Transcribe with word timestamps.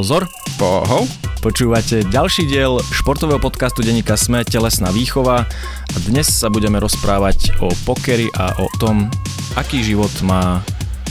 Pozor. 0.00 0.24
Pohov. 0.56 1.04
Počúvate 1.44 2.00
ďalší 2.08 2.48
diel 2.48 2.80
športového 2.88 3.36
podcastu 3.36 3.84
denníka 3.84 4.16
Sme 4.16 4.48
Telesná 4.48 4.88
výchova 4.88 5.44
a 5.44 5.96
dnes 6.08 6.24
sa 6.24 6.48
budeme 6.48 6.80
rozprávať 6.80 7.60
o 7.60 7.68
pokeri 7.84 8.32
a 8.32 8.56
o 8.64 8.66
tom, 8.80 9.12
aký 9.60 9.84
život 9.84 10.08
má 10.24 10.64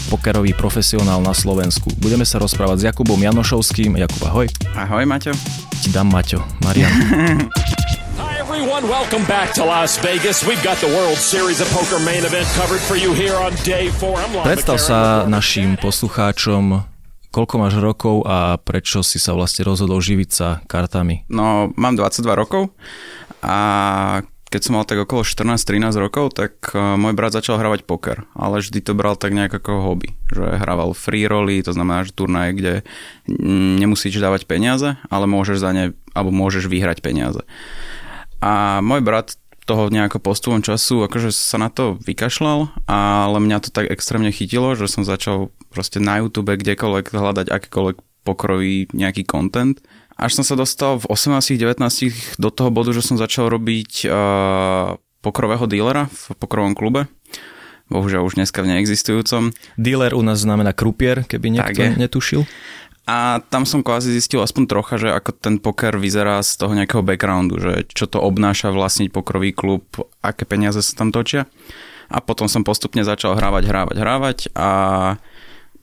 pokerový 0.10 0.58
profesionál 0.58 1.22
na 1.22 1.38
Slovensku. 1.38 1.94
Budeme 2.02 2.26
sa 2.26 2.42
rozprávať 2.42 2.78
s 2.82 2.84
Jakubom 2.90 3.22
Janošovským. 3.22 3.94
Jakub, 3.94 4.26
ahoj. 4.26 4.50
Ahoj, 4.74 5.06
Maťo. 5.06 5.38
Ti 5.86 5.94
dám 5.94 6.10
Maťo. 6.10 6.42
Marian. 6.66 6.90
Everyone, 8.42 8.90
welcome 8.90 9.22
back 9.30 9.54
to 9.54 9.62
Las 9.62 10.02
Vegas. 10.02 10.42
We've 10.42 10.66
got 10.66 10.82
the 10.82 10.90
World 10.90 11.22
Series 11.22 11.62
of 11.62 11.70
Poker 11.70 12.02
main 12.02 12.26
event 12.26 12.50
covered 12.58 12.82
for 12.82 12.98
you 12.98 13.14
here 13.14 13.38
on 13.38 13.54
day 13.62 13.94
4. 13.94 14.18
I'm 14.18 14.42
Predstav 14.42 14.82
sa 14.82 15.30
našim 15.30 15.78
poslucháčom, 15.78 16.90
koľko 17.30 17.56
máš 17.62 17.76
rokov 17.78 18.26
a 18.26 18.58
prečo 18.58 19.06
si 19.06 19.22
sa 19.22 19.38
vlastne 19.38 19.66
rozhodol 19.66 20.02
živiť 20.02 20.30
sa 20.30 20.62
kartami. 20.66 21.30
No, 21.30 21.70
mám 21.78 21.94
22 21.98 22.26
rokov 22.34 22.74
a 23.46 23.58
keď 24.50 24.62
som 24.66 24.82
mal 24.82 24.86
tak 24.90 24.98
okolo 25.06 25.22
14-13 25.22 25.94
rokov, 26.02 26.34
tak 26.34 26.74
uh, 26.74 26.98
môj 26.98 27.14
brat 27.14 27.38
začal 27.38 27.62
hravať 27.62 27.86
poker, 27.86 28.26
ale 28.34 28.66
vždy 28.66 28.82
to 28.82 28.98
bral 28.98 29.14
tak 29.14 29.38
nejak 29.38 29.54
ako 29.54 29.86
hobby, 29.86 30.18
že 30.34 30.42
hrával 30.42 30.98
free 30.98 31.30
roly, 31.30 31.62
to 31.62 31.70
znamená, 31.70 32.02
že 32.02 32.18
turnaje, 32.18 32.58
kde 32.58 32.74
nemusíš 33.78 34.18
dávať 34.18 34.50
peniaze, 34.50 34.98
ale 35.06 35.30
môžeš 35.30 35.58
za 35.62 35.70
ne, 35.70 35.94
alebo 36.18 36.34
môžeš 36.34 36.66
vyhrať 36.66 37.06
peniaze. 37.06 37.46
A 38.42 38.82
môj 38.82 39.06
brat 39.06 39.38
toho 39.70 39.94
nejako 39.94 40.18
postupom 40.18 40.66
času 40.66 41.06
akože 41.06 41.30
sa 41.30 41.62
na 41.62 41.70
to 41.70 42.02
vykašľal, 42.02 42.74
ale 42.90 43.38
mňa 43.38 43.62
to 43.62 43.70
tak 43.70 43.86
extrémne 43.94 44.34
chytilo, 44.34 44.74
že 44.74 44.90
som 44.90 45.06
začal 45.06 45.54
proste 45.70 46.02
na 46.02 46.18
YouTube 46.18 46.50
kdekoľvek 46.50 47.14
hľadať 47.14 47.48
akýkoľvek 47.54 47.98
pokrový 48.26 48.90
nejaký 48.90 49.30
content. 49.30 49.78
Až 50.18 50.42
som 50.42 50.44
sa 50.44 50.58
dostal 50.58 51.00
v 51.00 51.08
18-19 51.08 51.80
do 52.42 52.50
toho 52.50 52.74
bodu, 52.74 52.92
že 52.92 53.06
som 53.06 53.16
začal 53.16 53.48
robiť 53.48 54.10
uh, 54.10 55.00
pokrového 55.24 55.64
dílera 55.70 56.12
v 56.12 56.22
pokrovom 56.36 56.76
klube. 56.76 57.08
Bohužiaľ 57.90 58.28
už 58.28 58.38
dneska 58.38 58.62
v 58.62 58.76
neexistujúcom. 58.76 59.50
Dealer 59.80 60.14
u 60.14 60.22
nás 60.22 60.44
znamená 60.44 60.78
krupier, 60.78 61.26
keby 61.26 61.58
niekto 61.58 61.82
netušil. 61.98 62.46
A 63.10 63.42
tam 63.50 63.66
som 63.66 63.82
kvázi 63.82 64.14
zistil 64.14 64.38
aspoň 64.38 64.70
trocha, 64.70 65.02
že 65.02 65.10
ako 65.10 65.34
ten 65.34 65.58
poker 65.58 65.98
vyzerá 65.98 66.38
z 66.46 66.62
toho 66.62 66.78
nejakého 66.78 67.02
backgroundu, 67.02 67.58
že 67.58 67.90
čo 67.90 68.06
to 68.06 68.22
obnáša 68.22 68.70
vlastniť 68.70 69.10
pokrový 69.10 69.50
klub, 69.50 69.82
aké 70.22 70.46
peniaze 70.46 70.78
sa 70.86 70.94
tam 70.94 71.10
točia. 71.10 71.50
A 72.14 72.22
potom 72.22 72.46
som 72.46 72.62
postupne 72.62 73.02
začal 73.02 73.34
hrávať, 73.34 73.66
hrávať, 73.66 73.96
hrávať 73.98 74.38
a 74.54 74.70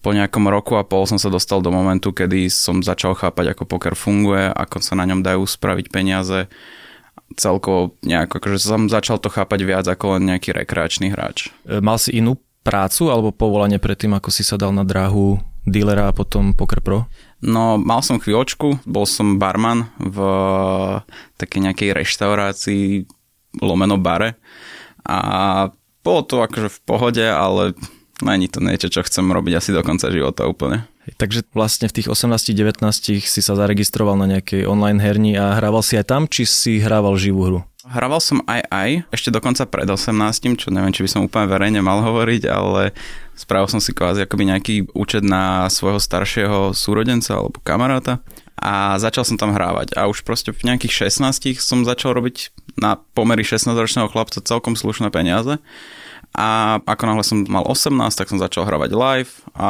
po 0.06 0.14
nejakom 0.14 0.46
roku 0.46 0.78
a 0.78 0.86
pol 0.86 1.02
som 1.10 1.18
sa 1.18 1.26
dostal 1.26 1.58
do 1.58 1.74
momentu, 1.74 2.14
kedy 2.14 2.46
som 2.46 2.78
začal 2.78 3.18
chápať, 3.18 3.58
ako 3.58 3.66
poker 3.66 3.98
funguje, 3.98 4.46
ako 4.46 4.78
sa 4.78 4.94
na 4.94 5.02
ňom 5.02 5.26
dajú 5.26 5.42
spraviť 5.42 5.90
peniaze. 5.90 6.46
Celkovo 7.34 7.98
nejako, 8.06 8.38
akože 8.38 8.58
som 8.62 8.86
začal 8.86 9.18
to 9.18 9.34
chápať 9.34 9.66
viac 9.66 9.86
ako 9.90 10.14
len 10.14 10.30
nejaký 10.30 10.54
rekreačný 10.54 11.10
hráč. 11.10 11.50
Mal 11.66 11.98
si 11.98 12.22
inú 12.22 12.38
prácu 12.62 13.10
alebo 13.10 13.34
povolanie 13.34 13.82
predtým, 13.82 14.14
ako 14.14 14.30
si 14.30 14.46
sa 14.46 14.54
dal 14.54 14.70
na 14.70 14.86
dráhu 14.86 15.42
dealera 15.66 16.08
a 16.08 16.16
potom 16.16 16.54
Poker 16.54 16.80
Pro? 16.80 17.10
No, 17.44 17.76
mal 17.76 18.00
som 18.00 18.16
chvíľočku, 18.16 18.86
bol 18.88 19.04
som 19.04 19.36
barman 19.36 19.92
v 20.00 20.18
takej 21.36 21.60
nejakej 21.68 21.90
reštaurácii 21.92 22.84
lomeno 23.60 24.00
bare 24.00 24.40
a 25.04 25.68
bolo 26.00 26.22
to 26.24 26.40
akože 26.40 26.70
v 26.70 26.78
pohode, 26.86 27.26
ale 27.26 27.74
není 28.24 28.48
to 28.48 28.62
niečo, 28.62 28.88
čo 28.88 29.04
chcem 29.04 29.26
robiť 29.28 29.58
asi 29.58 29.70
do 29.74 29.84
konca 29.84 30.08
života 30.08 30.48
úplne. 30.48 30.88
Takže 31.06 31.46
vlastne 31.54 31.86
v 31.86 32.02
tých 32.02 32.08
18-19 32.10 32.82
si 33.22 33.40
sa 33.42 33.54
zaregistroval 33.54 34.18
na 34.18 34.26
nejakej 34.26 34.66
online 34.66 34.98
herni 34.98 35.38
a 35.38 35.54
hrával 35.54 35.84
si 35.86 35.94
aj 35.94 36.10
tam, 36.10 36.22
či 36.26 36.42
si 36.42 36.82
hrával 36.82 37.14
živú 37.14 37.46
hru? 37.46 37.60
Hrával 37.86 38.18
som 38.18 38.42
aj 38.50 38.66
aj, 38.66 38.90
ešte 39.14 39.30
dokonca 39.30 39.62
pred 39.70 39.86
18, 39.86 40.58
čo 40.58 40.74
neviem, 40.74 40.90
či 40.90 41.06
by 41.06 41.10
som 41.10 41.22
úplne 41.22 41.46
verejne 41.46 41.78
mal 41.78 42.02
hovoriť, 42.02 42.42
ale 42.50 42.90
spravil 43.36 43.68
som 43.68 43.78
si 43.84 43.92
kvázi 43.92 44.24
akoby 44.24 44.44
nejaký 44.48 44.74
účet 44.96 45.22
na 45.22 45.68
svojho 45.68 46.00
staršieho 46.00 46.72
súrodenca 46.72 47.36
alebo 47.36 47.60
kamaráta 47.60 48.24
a 48.56 48.96
začal 48.96 49.28
som 49.28 49.36
tam 49.36 49.52
hrávať 49.52 49.92
a 49.94 50.08
už 50.08 50.24
proste 50.24 50.50
v 50.50 50.72
nejakých 50.72 51.12
16 51.12 51.60
som 51.60 51.84
začal 51.84 52.16
robiť 52.16 52.50
na 52.80 52.96
pomery 53.12 53.44
16-ročného 53.44 54.08
chlapca 54.08 54.40
celkom 54.40 54.74
slušné 54.74 55.12
peniaze 55.12 55.60
a 56.36 56.80
ako 56.84 57.02
náhle 57.08 57.24
som 57.24 57.44
mal 57.48 57.64
18, 57.64 58.12
tak 58.12 58.28
som 58.28 58.40
začal 58.40 58.68
hrávať 58.68 58.92
live 58.92 59.32
a 59.56 59.68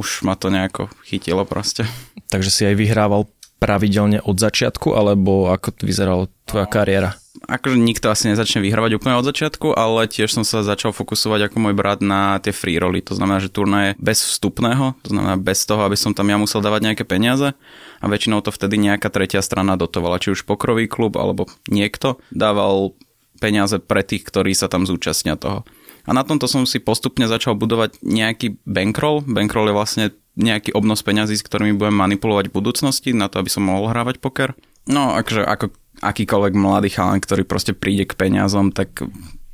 už 0.00 0.24
ma 0.24 0.36
to 0.36 0.52
nejako 0.52 0.92
chytilo 1.04 1.44
proste. 1.48 1.88
Takže 2.28 2.50
si 2.52 2.62
aj 2.64 2.76
vyhrával 2.76 3.28
pravidelne 3.64 4.20
od 4.20 4.36
začiatku, 4.36 4.92
alebo 4.92 5.48
ako 5.48 5.72
vyzerala 5.80 6.28
tvoja 6.44 6.68
kariéra? 6.68 7.16
akože 7.46 7.76
nikto 7.76 8.08
asi 8.08 8.32
nezačne 8.32 8.64
vyhrávať 8.64 8.96
úplne 8.96 9.20
od 9.20 9.26
začiatku, 9.26 9.76
ale 9.76 10.08
tiež 10.08 10.32
som 10.32 10.44
sa 10.46 10.64
začal 10.64 10.96
fokusovať 10.96 11.50
ako 11.50 11.56
môj 11.60 11.74
brat 11.76 12.00
na 12.00 12.40
tie 12.40 12.54
free 12.54 12.80
roly. 12.80 13.04
To 13.04 13.16
znamená, 13.16 13.40
že 13.40 13.52
turnaje 13.52 13.98
bez 14.00 14.24
vstupného, 14.24 14.96
to 15.04 15.12
znamená 15.12 15.36
bez 15.36 15.64
toho, 15.68 15.84
aby 15.84 15.96
som 15.98 16.16
tam 16.16 16.30
ja 16.30 16.40
musel 16.40 16.64
dávať 16.64 16.92
nejaké 16.92 17.04
peniaze 17.04 17.52
a 18.00 18.04
väčšinou 18.06 18.40
to 18.40 18.50
vtedy 18.54 18.80
nejaká 18.80 19.12
tretia 19.12 19.44
strana 19.44 19.76
dotovala, 19.76 20.20
či 20.20 20.32
už 20.32 20.48
pokrový 20.48 20.88
klub 20.88 21.20
alebo 21.20 21.48
niekto 21.68 22.20
dával 22.32 22.96
peniaze 23.42 23.76
pre 23.82 24.00
tých, 24.06 24.24
ktorí 24.24 24.56
sa 24.56 24.70
tam 24.70 24.88
zúčastnia 24.88 25.36
toho. 25.36 25.66
A 26.04 26.12
na 26.12 26.20
tomto 26.20 26.44
som 26.44 26.68
si 26.68 26.84
postupne 26.84 27.24
začal 27.24 27.56
budovať 27.56 28.04
nejaký 28.04 28.60
bankroll. 28.68 29.24
Bankroll 29.24 29.72
je 29.72 29.74
vlastne 29.76 30.04
nejaký 30.34 30.74
obnos 30.74 31.02
peňazí, 31.06 31.38
s 31.38 31.46
ktorými 31.46 31.78
budem 31.78 31.94
manipulovať 31.94 32.50
v 32.50 32.56
budúcnosti 32.58 33.10
na 33.14 33.30
to, 33.30 33.38
aby 33.38 33.50
som 33.50 33.66
mohol 33.66 33.90
hrávať 33.90 34.18
poker. 34.18 34.58
No, 34.90 35.14
akože 35.14 35.46
ako 35.46 35.70
akýkoľvek 36.02 36.54
mladý 36.58 36.90
chalan, 36.92 37.22
ktorý 37.22 37.46
proste 37.46 37.72
príde 37.72 38.04
k 38.04 38.18
peniazom, 38.18 38.74
tak 38.74 39.06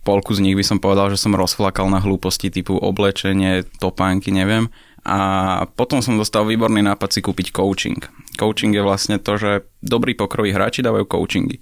polku 0.02 0.32
z 0.32 0.40
nich 0.40 0.56
by 0.56 0.64
som 0.64 0.78
povedal, 0.80 1.12
že 1.12 1.20
som 1.20 1.36
rozflakal 1.36 1.86
na 1.92 2.00
hlúposti 2.00 2.48
typu 2.48 2.80
oblečenie, 2.80 3.68
topánky, 3.78 4.32
neviem. 4.32 4.72
A 5.04 5.64
potom 5.76 6.04
som 6.04 6.20
dostal 6.20 6.44
výborný 6.44 6.84
nápad 6.84 7.08
si 7.12 7.20
kúpiť 7.24 7.56
coaching. 7.56 8.00
Coaching 8.36 8.72
je 8.76 8.84
vlastne 8.84 9.16
to, 9.16 9.36
že 9.36 9.64
dobrí 9.80 10.12
pokroví 10.12 10.52
hráči 10.52 10.84
dávajú 10.84 11.08
coachingy. 11.08 11.60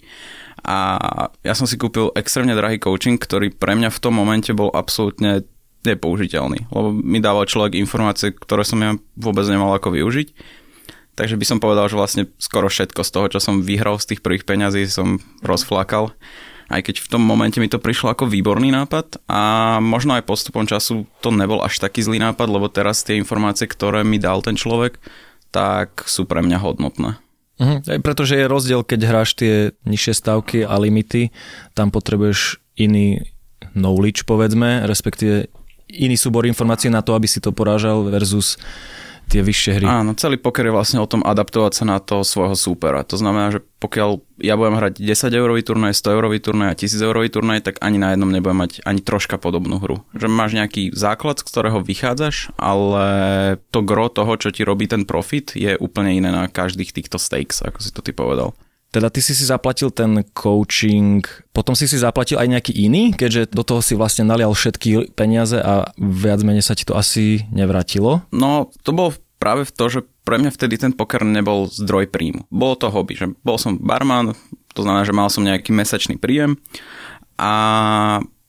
A 0.66 0.98
ja 1.46 1.54
som 1.54 1.66
si 1.70 1.78
kúpil 1.78 2.10
extrémne 2.18 2.54
drahý 2.58 2.82
coaching, 2.82 3.14
ktorý 3.14 3.54
pre 3.54 3.78
mňa 3.78 3.94
v 3.94 4.02
tom 4.02 4.18
momente 4.18 4.50
bol 4.50 4.74
absolútne 4.74 5.46
nepoužiteľný. 5.86 6.70
Lebo 6.70 6.88
mi 6.90 7.22
dával 7.22 7.46
človek 7.46 7.78
informácie, 7.78 8.34
ktoré 8.34 8.66
som 8.66 8.78
ja 8.82 8.98
vôbec 9.14 9.46
nemal 9.46 9.74
ako 9.76 9.94
využiť. 9.94 10.28
Takže 11.18 11.34
by 11.34 11.46
som 11.46 11.58
povedal, 11.58 11.90
že 11.90 11.98
vlastne 11.98 12.22
skoro 12.38 12.70
všetko 12.70 13.02
z 13.02 13.10
toho, 13.10 13.26
čo 13.26 13.38
som 13.42 13.66
vyhral 13.66 13.98
z 13.98 14.14
tých 14.14 14.20
prvých 14.22 14.46
peňazí, 14.46 14.86
som 14.86 15.18
rozflakal. 15.42 16.14
Aj 16.68 16.84
keď 16.84 17.02
v 17.02 17.10
tom 17.10 17.24
momente 17.24 17.58
mi 17.58 17.66
to 17.66 17.82
prišlo 17.82 18.12
ako 18.12 18.30
výborný 18.30 18.70
nápad 18.70 19.24
a 19.26 19.76
možno 19.82 20.14
aj 20.14 20.28
postupom 20.28 20.68
času 20.68 21.08
to 21.24 21.32
nebol 21.32 21.64
až 21.64 21.80
taký 21.80 22.04
zlý 22.04 22.22
nápad, 22.22 22.46
lebo 22.46 22.70
teraz 22.70 23.02
tie 23.02 23.18
informácie, 23.18 23.66
ktoré 23.66 24.04
mi 24.04 24.20
dal 24.20 24.44
ten 24.44 24.54
človek, 24.54 25.00
tak 25.48 26.04
sú 26.04 26.28
pre 26.28 26.44
mňa 26.44 26.60
hodnotné. 26.60 27.16
Mhm, 27.58 27.98
aj 27.98 28.00
pretože 28.04 28.38
je 28.38 28.46
rozdiel, 28.46 28.86
keď 28.86 29.00
hráš 29.02 29.34
tie 29.34 29.74
nižšie 29.82 30.14
stavky 30.14 30.58
a 30.62 30.78
limity, 30.78 31.34
tam 31.74 31.90
potrebuješ 31.90 32.62
iný 32.78 33.26
knowledge, 33.74 34.22
povedzme, 34.22 34.86
respektíve 34.86 35.50
iný 35.88 36.16
súbor 36.20 36.44
informácií 36.44 36.92
na 36.92 37.00
to, 37.00 37.16
aby 37.16 37.26
si 37.26 37.40
to 37.40 37.50
porážal 37.50 38.04
versus 38.06 38.60
tie 39.28 39.44
vyššie 39.44 39.72
hry. 39.78 39.84
Áno, 39.84 40.16
celý 40.16 40.40
poker 40.40 40.64
je 40.64 40.72
vlastne 40.72 40.98
o 41.04 41.06
tom 41.06 41.20
adaptovať 41.20 41.72
sa 41.76 41.84
na 41.84 42.00
toho 42.00 42.24
svojho 42.24 42.56
súpera. 42.56 43.04
To 43.04 43.20
znamená, 43.20 43.52
že 43.52 43.60
pokiaľ 43.76 44.40
ja 44.40 44.56
budem 44.56 44.80
hrať 44.80 45.04
10 45.04 45.36
eurový 45.36 45.60
turnaj, 45.60 45.92
100 46.00 46.16
eurový 46.16 46.38
turnaj 46.40 46.68
a 46.72 46.78
1000 46.80 47.04
eurový 47.04 47.28
turnaj, 47.28 47.60
tak 47.60 47.76
ani 47.84 48.00
na 48.00 48.16
jednom 48.16 48.32
nebudem 48.32 48.56
mať 48.56 48.80
ani 48.88 49.04
troška 49.04 49.36
podobnú 49.36 49.78
hru. 49.78 50.00
Že 50.16 50.32
máš 50.32 50.56
nejaký 50.56 50.96
základ, 50.96 51.36
z 51.38 51.44
ktorého 51.44 51.84
vychádzaš, 51.84 52.56
ale 52.56 53.06
to 53.68 53.84
gro 53.84 54.08
toho, 54.08 54.32
čo 54.40 54.48
ti 54.48 54.64
robí 54.64 54.88
ten 54.88 55.04
profit, 55.04 55.52
je 55.52 55.76
úplne 55.76 56.16
iné 56.16 56.32
na 56.32 56.48
každých 56.48 56.96
týchto 56.96 57.20
stakes, 57.20 57.60
ako 57.60 57.84
si 57.84 57.92
to 57.92 58.00
ty 58.00 58.16
povedal. 58.16 58.56
Teda 58.88 59.12
ty 59.12 59.20
si 59.20 59.36
si 59.36 59.44
zaplatil 59.44 59.92
ten 59.92 60.24
coaching, 60.32 61.20
potom 61.52 61.76
si 61.76 61.84
si 61.84 62.00
zaplatil 62.00 62.40
aj 62.40 62.48
nejaký 62.48 62.72
iný, 62.72 63.12
keďže 63.12 63.52
do 63.52 63.60
toho 63.60 63.84
si 63.84 63.92
vlastne 63.92 64.24
nalial 64.24 64.56
všetky 64.56 65.12
peniaze 65.12 65.60
a 65.60 65.92
viac 66.00 66.40
menej 66.40 66.64
sa 66.64 66.72
ti 66.72 66.88
to 66.88 66.96
asi 66.96 67.44
nevrátilo. 67.52 68.24
No, 68.32 68.72
to 68.80 68.96
bolo 68.96 69.12
práve 69.36 69.68
v 69.68 69.72
to, 69.76 69.84
že 69.92 70.00
pre 70.24 70.40
mňa 70.40 70.50
vtedy 70.56 70.80
ten 70.80 70.92
poker 70.96 71.20
nebol 71.22 71.68
zdroj 71.68 72.08
príjmu. 72.08 72.48
Bolo 72.48 72.74
to 72.80 72.88
hobby, 72.88 73.12
že 73.12 73.28
bol 73.44 73.60
som 73.60 73.76
barman, 73.76 74.32
to 74.72 74.80
znamená, 74.80 75.04
že 75.04 75.16
mal 75.16 75.28
som 75.28 75.44
nejaký 75.44 75.68
mesačný 75.72 76.16
príjem 76.16 76.56
a 77.38 77.52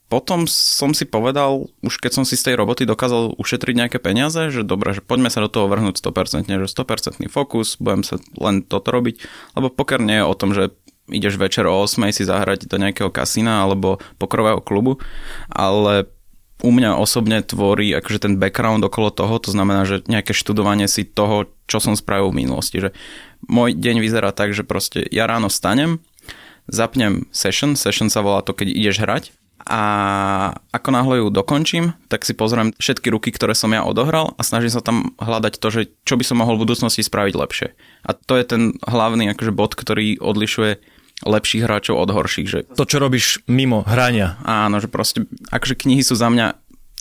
potom 0.10 0.50
som 0.50 0.98
si 0.98 1.06
povedal, 1.06 1.70
už 1.86 2.02
keď 2.02 2.12
som 2.18 2.26
si 2.26 2.34
z 2.34 2.52
tej 2.52 2.56
roboty 2.58 2.90
dokázal 2.90 3.38
ušetriť 3.38 3.76
nejaké 3.78 3.98
peniaze, 4.02 4.50
že 4.50 4.66
dobre, 4.66 4.98
že 4.98 5.06
poďme 5.06 5.30
sa 5.30 5.46
do 5.46 5.54
toho 5.54 5.70
vrhnúť 5.70 6.02
100%, 6.02 6.50
že 6.50 6.68
100% 6.68 7.30
fokus, 7.30 7.78
budem 7.78 8.02
sa 8.02 8.18
len 8.42 8.66
toto 8.66 8.90
robiť, 8.90 9.22
lebo 9.54 9.70
poker 9.70 10.02
nie 10.02 10.18
je 10.18 10.26
o 10.26 10.34
tom, 10.34 10.58
že 10.58 10.74
ideš 11.14 11.38
večer 11.38 11.70
o 11.70 11.86
8 11.86 12.10
si 12.10 12.26
zahrať 12.26 12.66
do 12.66 12.82
nejakého 12.82 13.14
kasína 13.14 13.62
alebo 13.62 14.02
pokrového 14.18 14.66
klubu, 14.66 14.98
ale 15.46 16.10
u 16.60 16.74
mňa 16.74 17.00
osobne 17.00 17.40
tvorí 17.46 17.94
akože 17.96 18.20
ten 18.26 18.34
background 18.36 18.84
okolo 18.84 19.14
toho, 19.14 19.40
to 19.40 19.54
znamená, 19.54 19.88
že 19.88 20.04
nejaké 20.10 20.36
študovanie 20.36 20.92
si 20.92 21.08
toho, 21.08 21.48
čo 21.72 21.80
som 21.80 21.96
spravil 21.96 22.36
v 22.36 22.44
minulosti. 22.44 22.84
Že 22.84 22.92
môj 23.48 23.80
deň 23.80 24.04
vyzerá 24.04 24.36
tak, 24.36 24.52
že 24.52 24.68
proste 24.68 25.08
ja 25.08 25.24
ráno 25.24 25.48
stanem, 25.48 26.04
zapnem 26.68 27.32
session, 27.32 27.80
session 27.80 28.12
sa 28.12 28.20
volá 28.20 28.44
to, 28.44 28.52
keď 28.52 28.68
ideš 28.76 28.98
hrať 29.00 29.24
a 29.68 29.82
ako 30.72 30.90
náhle 30.96 31.16
ju 31.20 31.28
dokončím, 31.30 31.92
tak 32.08 32.24
si 32.24 32.32
pozriem 32.32 32.72
všetky 32.80 33.12
ruky, 33.12 33.30
ktoré 33.36 33.52
som 33.52 33.76
ja 33.76 33.84
odohral 33.84 34.34
a 34.40 34.42
snažím 34.42 34.72
sa 34.72 34.80
tam 34.80 35.14
hľadať 35.20 35.60
to, 35.60 35.68
že 35.68 35.82
čo 36.08 36.16
by 36.16 36.24
som 36.24 36.40
mohol 36.40 36.56
v 36.56 36.64
budúcnosti 36.68 37.04
spraviť 37.04 37.34
lepšie. 37.36 37.68
A 38.08 38.16
to 38.16 38.40
je 38.40 38.46
ten 38.48 38.62
hlavný 38.88 39.28
akože 39.36 39.52
bod, 39.52 39.76
ktorý 39.76 40.18
odlišuje 40.20 40.80
lepších 41.28 41.68
hráčov 41.68 42.00
od 42.00 42.10
horších. 42.16 42.48
Že... 42.48 42.60
To, 42.80 42.88
čo 42.88 42.98
robíš 43.04 43.44
mimo 43.52 43.84
hrania. 43.84 44.40
Áno, 44.48 44.80
že 44.80 44.88
proste, 44.88 45.28
akože 45.52 45.76
knihy 45.76 46.00
sú 46.00 46.16
za 46.16 46.32
mňa 46.32 46.56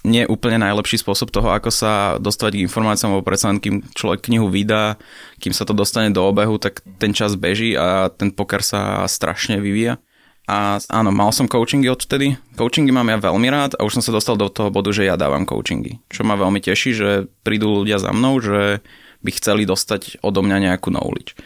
nie 0.07 0.23
úplne 0.31 0.63
najlepší 0.63 1.03
spôsob 1.03 1.35
toho, 1.35 1.51
ako 1.51 1.75
sa 1.75 2.23
dostať 2.23 2.55
k 2.55 2.65
informáciám, 2.71 3.19
lebo 3.19 3.27
predsa 3.27 3.51
len 3.51 3.59
kým 3.59 3.83
človek 3.99 4.31
knihu 4.31 4.47
vydá, 4.47 4.95
kým 5.43 5.51
sa 5.51 5.67
to 5.67 5.75
dostane 5.75 6.15
do 6.15 6.23
obehu, 6.23 6.55
tak 6.63 6.87
ten 7.03 7.11
čas 7.11 7.35
beží 7.35 7.75
a 7.75 8.07
ten 8.15 8.31
poker 8.31 8.63
sa 8.63 9.03
strašne 9.11 9.59
vyvíja. 9.59 9.99
A 10.49 10.81
áno, 10.89 11.13
mal 11.13 11.29
som 11.29 11.45
coachingy 11.45 11.93
odtedy. 11.93 12.41
Coachingy 12.57 12.89
mám 12.89 13.13
ja 13.13 13.21
veľmi 13.21 13.53
rád 13.53 13.77
a 13.77 13.85
už 13.85 14.01
som 14.01 14.05
sa 14.05 14.17
dostal 14.17 14.41
do 14.41 14.49
toho 14.49 14.73
bodu, 14.73 14.89
že 14.97 15.05
ja 15.05 15.21
dávam 15.21 15.45
coachingy. 15.45 16.01
Čo 16.09 16.25
ma 16.25 16.41
veľmi 16.41 16.65
teší, 16.65 16.91
že 16.97 17.09
prídu 17.45 17.85
ľudia 17.85 18.01
za 18.01 18.17
mnou, 18.17 18.41
že 18.41 18.81
by 19.21 19.31
chceli 19.37 19.69
dostať 19.69 20.25
odo 20.25 20.41
mňa 20.41 20.73
nejakú 20.73 20.89
knowledge. 20.89 21.37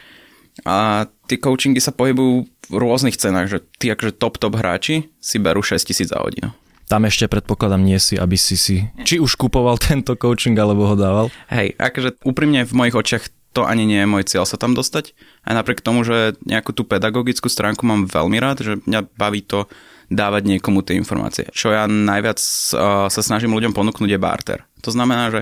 A 0.63 1.11
tie 1.27 1.41
coachingy 1.41 1.83
sa 1.83 1.91
pohybujú 1.91 2.47
v 2.47 2.77
rôznych 2.79 3.19
cenách, 3.19 3.51
že 3.51 3.59
tí 3.83 3.91
akože 3.91 4.15
top 4.15 4.39
top 4.39 4.55
hráči 4.55 5.11
si 5.19 5.43
berú 5.43 5.67
6000 5.67 6.15
za 6.15 6.23
hodinu. 6.23 6.55
Tam 6.87 7.09
ešte 7.09 7.25
predpokladám 7.27 7.81
nie 7.81 7.97
si, 7.97 8.21
aby 8.21 8.37
si 8.37 8.55
si 8.55 8.87
či 9.03 9.19
už 9.19 9.35
kupoval 9.35 9.83
tento 9.91 10.15
coaching, 10.15 10.55
alebo 10.55 10.87
ho 10.87 10.95
dával? 10.95 11.27
Hej, 11.51 11.75
akože 11.75 12.23
úprimne 12.23 12.63
v 12.63 12.73
mojich 12.77 12.95
očiach 12.95 13.25
to 13.53 13.69
ani 13.69 13.85
nie 13.85 14.01
je 14.01 14.09
môj 14.09 14.25
cieľ 14.27 14.49
sa 14.49 14.57
tam 14.57 14.73
dostať. 14.73 15.13
Aj 15.45 15.53
napriek 15.53 15.85
tomu, 15.85 16.03
že 16.03 16.37
nejakú 16.49 16.73
tú 16.73 16.89
pedagogickú 16.89 17.47
stránku 17.53 17.85
mám 17.85 18.09
veľmi 18.09 18.41
rád, 18.41 18.65
že 18.65 18.73
mňa 18.89 19.01
baví 19.15 19.45
to 19.45 19.69
dávať 20.13 20.43
niekomu 20.45 20.85
tie 20.85 20.97
informácie. 20.97 21.49
Čo 21.53 21.73
ja 21.73 21.89
najviac 21.89 22.37
uh, 22.37 23.09
sa 23.09 23.21
snažím 23.25 23.57
ľuďom 23.57 23.73
ponúknuť 23.73 24.11
je 24.13 24.21
barter. 24.21 24.61
To 24.85 24.93
znamená, 24.93 25.33
že 25.33 25.41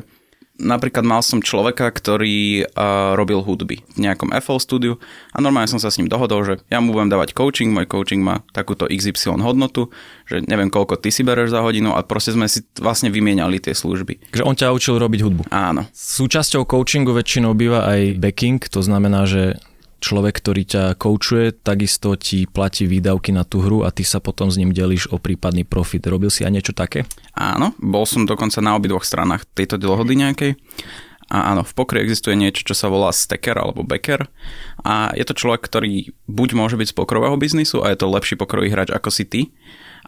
napríklad 0.60 1.02
mal 1.02 1.24
som 1.24 1.40
človeka, 1.40 1.88
ktorý 1.88 2.68
uh, 2.68 3.16
robil 3.16 3.40
hudby 3.40 3.80
v 3.96 3.98
nejakom 3.98 4.30
FL 4.38 4.60
studiu 4.60 4.92
a 5.32 5.40
normálne 5.40 5.72
som 5.72 5.80
sa 5.80 5.88
s 5.88 5.96
ním 5.96 6.12
dohodol, 6.12 6.44
že 6.44 6.54
ja 6.68 6.78
mu 6.78 6.92
budem 6.92 7.08
dávať 7.08 7.32
coaching, 7.32 7.72
môj 7.72 7.88
coaching 7.88 8.20
má 8.20 8.44
takúto 8.52 8.84
XY 8.86 9.40
hodnotu, 9.40 9.88
že 10.28 10.44
neviem 10.44 10.68
koľko 10.68 11.00
ty 11.00 11.08
si 11.08 11.24
bereš 11.24 11.56
za 11.56 11.64
hodinu 11.64 11.96
a 11.96 12.04
proste 12.04 12.36
sme 12.36 12.46
si 12.46 12.62
vlastne 12.76 13.08
vymieniali 13.08 13.58
tie 13.58 13.72
služby. 13.72 14.36
Takže 14.36 14.44
on 14.44 14.54
ťa 14.54 14.76
učil 14.76 15.00
robiť 15.00 15.20
hudbu. 15.24 15.42
Áno. 15.48 15.88
Súčasťou 15.96 16.68
coachingu 16.68 17.16
väčšinou 17.16 17.56
býva 17.56 17.88
aj 17.88 18.20
backing, 18.20 18.60
to 18.68 18.84
znamená, 18.84 19.24
že 19.24 19.56
človek, 20.00 20.40
ktorý 20.40 20.62
ťa 20.64 20.84
koučuje, 20.96 21.52
takisto 21.60 22.16
ti 22.16 22.48
platí 22.48 22.88
výdavky 22.88 23.30
na 23.30 23.44
tú 23.44 23.60
hru 23.60 23.84
a 23.84 23.92
ty 23.92 24.02
sa 24.02 24.18
potom 24.18 24.48
s 24.48 24.56
ním 24.56 24.72
delíš 24.72 25.12
o 25.12 25.20
prípadný 25.20 25.68
profit. 25.68 26.08
Robil 26.08 26.32
si 26.32 26.42
aj 26.42 26.52
niečo 26.52 26.72
také? 26.72 27.04
Áno, 27.36 27.76
bol 27.78 28.08
som 28.08 28.24
dokonca 28.24 28.58
na 28.64 28.74
obidvoch 28.74 29.04
stranách 29.04 29.44
tejto 29.52 29.76
dohody 29.76 30.16
nejakej. 30.16 30.56
A 31.30 31.54
áno, 31.54 31.62
v 31.62 31.72
pokry 31.78 32.02
existuje 32.02 32.34
niečo, 32.34 32.66
čo 32.66 32.74
sa 32.74 32.90
volá 32.90 33.14
stacker 33.14 33.54
alebo 33.54 33.86
backer 33.86 34.26
a 34.82 35.14
je 35.14 35.22
to 35.22 35.38
človek, 35.38 35.62
ktorý 35.62 36.10
buď 36.26 36.48
môže 36.58 36.74
byť 36.74 36.90
z 36.90 36.98
pokrového 36.98 37.38
biznisu 37.38 37.86
a 37.86 37.94
je 37.94 38.02
to 38.02 38.10
lepší 38.10 38.34
pokrový 38.34 38.66
hráč 38.66 38.90
ako 38.90 39.14
si 39.14 39.22
ty 39.22 39.40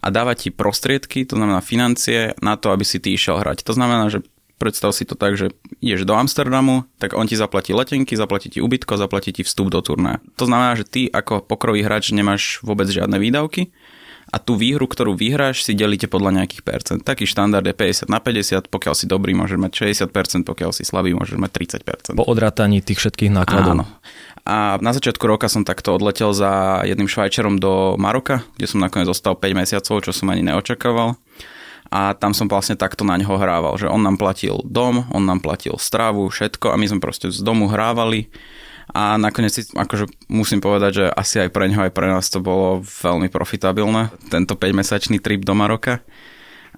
a 0.03 0.11
dáva 0.11 0.35
ti 0.35 0.51
prostriedky, 0.51 1.23
to 1.23 1.39
znamená 1.39 1.63
financie 1.63 2.35
na 2.43 2.59
to, 2.59 2.75
aby 2.75 2.83
si 2.83 2.99
ty 2.99 3.15
išiel 3.15 3.39
hrať. 3.39 3.63
To 3.63 3.71
znamená, 3.71 4.11
že 4.11 4.27
Predstav 4.63 4.95
si 4.95 5.03
to 5.03 5.19
tak, 5.19 5.35
že 5.35 5.51
ideš 5.83 6.07
do 6.07 6.15
Amsterdamu, 6.15 6.87
tak 7.03 7.19
on 7.19 7.27
ti 7.27 7.35
zaplatí 7.35 7.75
letenky, 7.75 8.15
zaplatí 8.15 8.47
ti 8.47 8.63
ubytko, 8.63 8.95
zaplatí 8.95 9.35
ti 9.35 9.43
vstup 9.43 9.75
do 9.75 9.83
turné. 9.83 10.23
To 10.39 10.47
znamená, 10.47 10.79
že 10.79 10.87
ty 10.87 11.01
ako 11.11 11.43
pokrový 11.43 11.83
hráč 11.83 12.15
nemáš 12.15 12.63
vôbec 12.63 12.87
žiadne 12.87 13.19
výdavky 13.19 13.75
a 14.31 14.39
tú 14.39 14.55
výhru, 14.55 14.87
ktorú 14.87 15.19
vyhráš, 15.19 15.67
si 15.67 15.75
delíte 15.75 16.07
podľa 16.07 16.39
nejakých 16.39 16.63
percent. 16.63 17.01
Taký 17.03 17.27
štandard 17.27 17.67
je 17.67 17.75
50 17.75 18.07
na 18.07 18.23
50, 18.23 18.71
pokiaľ 18.71 18.95
si 18.95 19.11
dobrý, 19.11 19.35
môžeš 19.35 19.59
mať 19.59 19.73
60%, 20.07 20.47
pokiaľ 20.47 20.71
si 20.71 20.87
slabý, 20.87 21.11
môžeš 21.19 21.43
mať 21.43 21.51
30%. 22.15 22.23
Po 22.23 22.31
odrátaní 22.31 22.79
tých 22.87 23.03
všetkých 23.03 23.35
nákladov. 23.35 23.83
Áno. 23.83 23.85
A 24.47 24.79
na 24.79 24.95
začiatku 24.95 25.27
roka 25.27 25.51
som 25.51 25.67
takto 25.67 25.95
odletel 25.95 26.31
za 26.35 26.83
jedným 26.87 27.11
švajčerom 27.11 27.59
do 27.59 27.99
Maroka, 27.99 28.47
kde 28.55 28.67
som 28.71 28.79
nakoniec 28.79 29.11
zostal 29.11 29.35
5 29.35 29.59
mesiacov, 29.59 30.03
čo 30.03 30.15
som 30.15 30.31
ani 30.31 30.47
neočakával 30.47 31.19
a 31.93 32.17
tam 32.17 32.33
som 32.33 32.49
vlastne 32.49 32.73
takto 32.73 33.05
na 33.05 33.21
ňo 33.21 33.37
hrával, 33.37 33.77
že 33.77 33.85
on 33.85 34.01
nám 34.01 34.17
platil 34.17 34.65
dom, 34.65 35.05
on 35.13 35.29
nám 35.29 35.45
platil 35.45 35.77
stravu, 35.77 36.33
všetko 36.33 36.73
a 36.73 36.81
my 36.81 36.89
sme 36.89 37.05
proste 37.05 37.29
z 37.29 37.45
domu 37.45 37.69
hrávali. 37.69 38.33
A 38.97 39.21
nakoniec 39.21 39.53
si, 39.53 39.63
akože 39.69 40.09
musím 40.33 40.65
povedať, 40.65 40.91
že 40.97 41.05
asi 41.13 41.45
aj 41.45 41.53
pre 41.53 41.69
ňo, 41.69 41.87
aj 41.87 41.93
pre 41.93 42.09
nás 42.09 42.33
to 42.33 42.41
bolo 42.41 42.81
veľmi 42.81 43.29
profitabilné, 43.29 44.09
tento 44.33 44.57
5-mesačný 44.57 45.21
trip 45.21 45.45
do 45.45 45.53
Maroka 45.53 46.01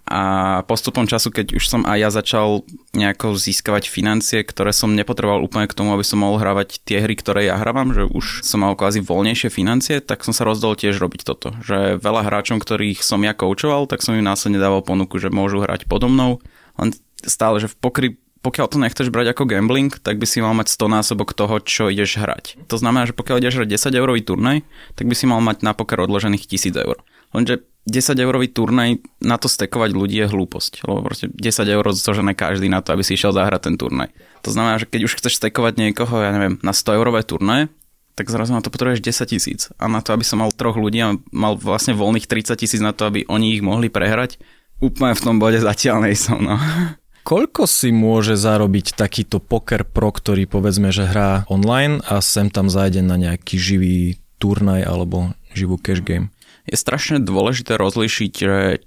a 0.05 0.61
postupom 0.69 1.09
času, 1.09 1.33
keď 1.33 1.57
už 1.57 1.65
som 1.65 1.81
aj 1.89 1.97
ja 1.97 2.11
začal 2.13 2.61
nejako 2.93 3.41
získavať 3.41 3.89
financie, 3.89 4.45
ktoré 4.45 4.69
som 4.77 4.93
nepotreboval 4.93 5.41
úplne 5.41 5.65
k 5.65 5.73
tomu, 5.73 5.97
aby 5.97 6.05
som 6.05 6.21
mohol 6.21 6.37
hrávať 6.37 6.85
tie 6.85 7.01
hry, 7.01 7.17
ktoré 7.17 7.49
ja 7.49 7.57
hrávam, 7.57 7.97
že 7.97 8.05
už 8.05 8.45
som 8.45 8.61
mal 8.61 8.77
kvázi 8.77 9.01
voľnejšie 9.01 9.49
financie, 9.49 10.05
tak 10.05 10.21
som 10.21 10.37
sa 10.37 10.45
rozdol 10.45 10.77
tiež 10.77 11.01
robiť 11.01 11.25
toto. 11.25 11.57
Že 11.65 12.05
veľa 12.05 12.21
hráčom, 12.29 12.61
ktorých 12.61 13.01
som 13.01 13.25
ja 13.25 13.33
koučoval, 13.33 13.89
tak 13.89 14.05
som 14.05 14.13
im 14.13 14.21
následne 14.21 14.61
dával 14.61 14.85
ponuku, 14.85 15.17
že 15.17 15.33
môžu 15.33 15.65
hrať 15.65 15.89
podo 15.89 16.13
mnou, 16.13 16.45
len 16.77 16.93
stále, 17.25 17.57
že 17.65 17.73
v 17.73 17.79
pokry 17.81 18.09
pokiaľ 18.45 18.67
to 18.69 18.77
nechceš 18.77 19.09
brať 19.09 19.33
ako 19.33 19.49
gambling, 19.49 19.89
tak 19.89 20.21
by 20.21 20.29
si 20.29 20.45
mal 20.45 20.53
mať 20.53 20.77
100 20.77 21.01
násobok 21.01 21.33
toho, 21.33 21.57
čo 21.65 21.89
ideš 21.89 22.21
hrať. 22.21 22.61
To 22.69 22.77
znamená, 22.77 23.09
že 23.09 23.17
pokiaľ 23.17 23.41
ideš 23.41 23.65
hrať 23.65 23.89
10 23.89 23.97
eurový 23.97 24.21
turnaj, 24.21 24.61
tak 25.01 25.09
by 25.09 25.17
si 25.17 25.25
mal 25.25 25.41
mať 25.41 25.65
na 25.65 25.73
poker 25.73 26.05
odložených 26.05 26.45
1000 26.45 26.77
eur. 26.77 27.01
Lenže 27.35 27.67
10 27.85 28.17
eurový 28.17 28.49
turnaj 28.49 29.05
na 29.21 29.37
to 29.37 29.45
stekovať 29.45 29.93
ľudí 29.93 30.17
je 30.25 30.31
hlúposť. 30.31 30.89
Lebo 30.89 31.05
proste 31.05 31.29
10 31.29 31.69
eur 31.69 31.85
zožené 31.93 32.33
každý 32.33 32.73
na 32.73 32.81
to, 32.81 32.97
aby 32.97 33.05
si 33.05 33.13
išiel 33.13 33.37
zahrať 33.37 33.69
ten 33.69 33.77
turnaj. 33.77 34.09
To 34.41 34.55
znamená, 34.55 34.81
že 34.81 34.89
keď 34.89 35.01
už 35.05 35.21
chceš 35.21 35.37
stekovať 35.37 35.77
niekoho, 35.77 36.17
ja 36.25 36.33
neviem, 36.33 36.57
na 36.65 36.73
100 36.73 36.97
eurové 36.97 37.21
turnaje, 37.29 37.69
tak 38.15 38.31
zrazu 38.31 38.55
na 38.57 38.63
to 38.63 38.73
potrebuješ 38.73 39.05
10 39.05 39.33
tisíc. 39.37 39.61
A 39.77 39.91
na 39.91 40.01
to, 40.01 40.15
aby 40.17 40.25
som 40.25 40.41
mal 40.41 40.55
troch 40.55 40.79
ľudí 40.79 41.03
a 41.03 41.19
mal 41.35 41.61
vlastne 41.61 41.93
voľných 41.93 42.25
30 42.25 42.57
tisíc 42.57 42.81
na 42.81 42.97
to, 42.97 43.11
aby 43.11 43.27
oni 43.29 43.59
ich 43.59 43.63
mohli 43.63 43.91
prehrať, 43.91 44.41
úplne 44.81 45.13
v 45.13 45.25
tom 45.25 45.37
bode 45.37 45.61
zatiaľ 45.61 46.09
nejsom. 46.09 46.41
No. 46.41 46.57
Koľko 47.29 47.65
si 47.65 47.89
môže 47.89 48.37
zarobiť 48.37 48.97
takýto 49.01 49.41
poker 49.41 49.89
pro, 49.89 50.13
ktorý 50.13 50.45
povedzme, 50.45 50.93
že 50.93 51.09
hrá 51.09 51.49
online 51.49 52.05
a 52.05 52.21
sem 52.21 52.53
tam 52.53 52.69
zajde 52.69 53.01
na 53.01 53.17
nejaký 53.17 53.57
živý 53.57 54.21
turnaj 54.37 54.85
alebo 54.85 55.33
živú 55.57 55.81
cash 55.81 56.05
game? 56.05 56.29
Je 56.65 56.77
strašne 56.81 57.21
dôležité 57.21 57.77
rozlišiť, 57.77 58.35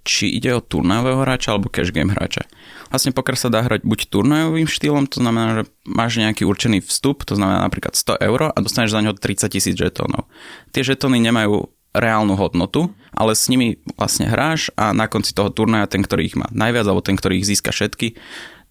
či 0.01 0.25
ide 0.33 0.57
o 0.57 0.65
turnajového 0.65 1.21
hráča 1.21 1.53
alebo 1.53 1.69
cash 1.69 1.93
game 1.93 2.09
hráča. 2.09 2.49
Vlastne 2.89 3.13
poker 3.13 3.37
sa 3.37 3.53
dá 3.53 3.61
hrať 3.61 3.85
buď 3.85 4.09
turnajovým 4.09 4.65
štýlom, 4.65 5.05
to 5.05 5.21
znamená, 5.21 5.61
že 5.61 5.63
máš 5.85 6.17
nejaký 6.17 6.47
určený 6.47 6.81
vstup, 6.81 7.21
to 7.21 7.37
znamená 7.37 7.61
napríklad 7.61 7.93
100 7.93 8.17
eur 8.17 8.39
a 8.49 8.57
dostaneš 8.57 8.97
za 8.97 9.01
neho 9.05 9.13
30 9.13 9.53
tisíc 9.53 9.75
žetónov. 9.77 10.25
Tie 10.73 10.81
žetóny 10.81 11.21
nemajú 11.21 11.69
reálnu 11.93 12.33
hodnotu, 12.37 12.93
ale 13.13 13.33
s 13.33 13.49
nimi 13.49 13.81
vlastne 13.97 14.29
hráš 14.29 14.73
a 14.77 14.93
na 14.93 15.05
konci 15.05 15.33
toho 15.33 15.49
turnaja 15.49 15.89
ten, 15.89 16.01
ktorý 16.01 16.29
ich 16.29 16.37
má 16.37 16.49
najviac, 16.49 16.85
alebo 16.85 17.05
ten, 17.05 17.17
ktorý 17.17 17.41
ich 17.41 17.49
získa 17.49 17.73
všetky, 17.73 18.17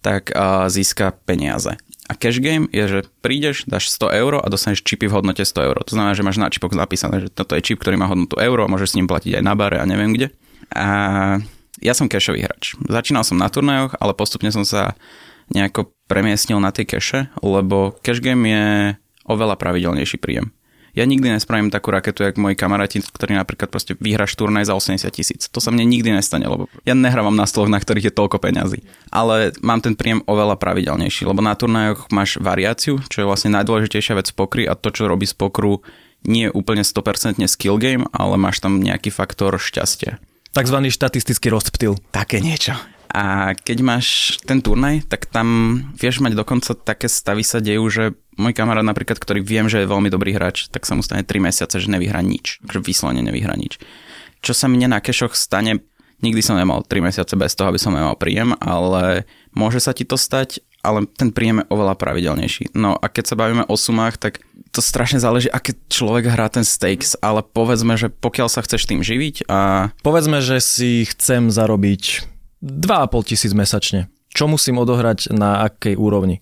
tak 0.03 0.31
získa 0.71 1.15
peniaze. 1.25 1.75
A 2.07 2.15
cash 2.15 2.39
game 2.39 2.71
je, 2.71 2.87
že 2.87 2.99
prídeš, 3.19 3.67
dáš 3.67 3.91
100 3.91 4.15
eur 4.23 4.33
a 4.39 4.47
dostaneš 4.47 4.79
čipy 4.87 5.11
v 5.11 5.19
hodnote 5.19 5.43
100 5.43 5.67
eur. 5.67 5.75
To 5.83 5.91
znamená, 5.91 6.15
že 6.15 6.23
máš 6.23 6.39
na 6.39 6.47
čipoch 6.47 6.71
napísané, 6.71 7.27
že 7.27 7.29
toto 7.29 7.53
je 7.59 7.61
čip, 7.61 7.83
ktorý 7.83 7.99
má 7.99 8.07
hodnotu 8.07 8.39
euro 8.39 8.63
a 8.63 8.71
môžeš 8.71 8.95
s 8.95 8.97
ním 8.97 9.11
platiť 9.11 9.39
aj 9.39 9.43
na 9.43 9.53
bare 9.59 9.83
a 9.83 9.85
neviem 9.85 10.15
kde. 10.15 10.31
A 10.71 10.87
ja 11.83 11.93
som 11.93 12.07
cashový 12.07 12.47
hráč. 12.47 12.79
Začínal 12.87 13.27
som 13.27 13.35
na 13.35 13.51
turnajoch, 13.51 13.99
ale 13.99 14.15
postupne 14.15 14.49
som 14.55 14.63
sa 14.63 14.95
nejako 15.51 15.91
premiestnil 16.07 16.63
na 16.63 16.71
tie 16.71 16.87
cache, 16.87 17.27
lebo 17.43 17.99
cash 18.01 18.23
game 18.23 18.43
je 18.47 18.65
oveľa 19.27 19.59
pravidelnejší 19.59 20.17
príjem. 20.23 20.55
Ja 20.97 21.05
nikdy 21.05 21.29
nespravím 21.29 21.69
takú 21.69 21.93
raketu, 21.93 22.25
jak 22.25 22.41
moji 22.41 22.57
kamaráti, 22.57 23.05
ktorí 23.05 23.37
napríklad 23.37 23.69
proste 23.69 23.93
vyhraš 24.01 24.33
turnaj 24.33 24.65
za 24.65 24.73
80 24.73 25.05
tisíc. 25.13 25.45
To 25.53 25.61
sa 25.61 25.69
mne 25.69 25.85
nikdy 25.85 26.09
nestane, 26.09 26.49
lebo 26.49 26.65
ja 26.89 26.97
nehrávam 26.97 27.37
na 27.37 27.45
stoloch, 27.45 27.69
na 27.69 27.77
ktorých 27.77 28.09
je 28.09 28.17
toľko 28.17 28.41
peňazí. 28.41 28.81
Ale 29.13 29.53
mám 29.61 29.85
ten 29.85 29.93
príjem 29.93 30.25
oveľa 30.25 30.57
pravidelnejší, 30.57 31.29
lebo 31.29 31.45
na 31.45 31.53
turnajoch 31.53 32.09
máš 32.09 32.41
variáciu, 32.41 32.97
čo 33.13 33.21
je 33.21 33.29
vlastne 33.29 33.53
najdôležitejšia 33.53 34.17
vec 34.17 34.33
pokry 34.33 34.65
a 34.65 34.73
to, 34.73 34.89
čo 34.89 35.05
robí 35.05 35.29
z 35.29 35.37
pokru, 35.37 35.85
nie 36.25 36.49
je 36.49 36.55
úplne 36.57 36.81
100% 36.81 37.45
skill 37.45 37.77
game, 37.77 38.09
ale 38.09 38.33
máš 38.41 38.57
tam 38.57 38.81
nejaký 38.81 39.13
faktor 39.13 39.61
šťastia. 39.61 40.17
Takzvaný 40.57 40.89
štatistický 40.89 41.53
rozptyl. 41.53 41.93
Také 42.09 42.41
niečo. 42.41 42.73
A 43.13 43.53
keď 43.53 43.77
máš 43.85 44.37
ten 44.49 44.65
turnaj, 44.65 45.05
tak 45.05 45.29
tam 45.29 45.79
vieš 45.93 46.25
mať 46.25 46.33
dokonca 46.33 46.73
také 46.73 47.05
stavy 47.05 47.45
sa 47.45 47.61
dejú, 47.61 47.85
že 47.87 48.17
môj 48.37 48.53
kamarát 48.53 48.85
napríklad, 48.85 49.17
ktorý 49.17 49.41
viem, 49.43 49.67
že 49.67 49.83
je 49.83 49.91
veľmi 49.91 50.07
dobrý 50.07 50.37
hráč, 50.37 50.69
tak 50.69 50.85
sa 50.85 50.93
mu 50.93 51.01
stane 51.01 51.25
3 51.25 51.37
mesiace, 51.41 51.81
že 51.81 51.91
nevyhrá 51.91 52.21
nič. 52.21 52.61
Že 52.63 52.85
vyslovene 52.85 53.25
nevyhrá 53.25 53.57
nič. 53.57 53.81
Čo 54.45 54.53
sa 54.53 54.69
mne 54.69 54.93
na 54.93 55.01
kešoch 55.01 55.33
stane 55.33 55.81
Nikdy 56.17 56.41
som 56.41 56.57
nemal 56.57 56.81
3 56.81 56.97
mesiace 56.97 57.37
bez 57.37 57.53
toho, 57.53 57.69
aby 57.69 57.77
som 57.77 57.93
nemal 57.93 58.17
príjem, 58.17 58.57
ale 58.57 59.29
môže 59.53 59.77
sa 59.77 59.93
ti 59.93 60.01
to 60.01 60.17
stať, 60.17 60.65
ale 60.81 61.05
ten 61.05 61.29
príjem 61.29 61.61
je 61.61 61.69
oveľa 61.69 61.93
pravidelnejší. 61.93 62.73
No 62.73 62.97
a 62.97 63.05
keď 63.05 63.23
sa 63.29 63.35
bavíme 63.37 63.69
o 63.69 63.75
sumách, 63.77 64.17
tak 64.17 64.41
to 64.73 64.81
strašne 64.81 65.21
záleží, 65.21 65.45
aké 65.45 65.77
človek 65.93 66.33
hrá 66.33 66.49
ten 66.49 66.65
stakes, 66.65 67.13
ale 67.21 67.45
povedzme, 67.45 67.93
že 68.01 68.09
pokiaľ 68.09 68.49
sa 68.49 68.65
chceš 68.65 68.89
tým 68.89 69.05
živiť 69.05 69.45
a... 69.45 69.93
Povedzme, 70.01 70.41
že 70.41 70.57
si 70.57 71.05
chcem 71.05 71.53
zarobiť 71.53 72.25
2,5 72.65 73.29
tisíc 73.29 73.53
mesačne. 73.53 74.09
Čo 74.33 74.49
musím 74.49 74.81
odohrať 74.81 75.29
na 75.33 75.69
akej 75.69 75.97
úrovni? 75.97 76.41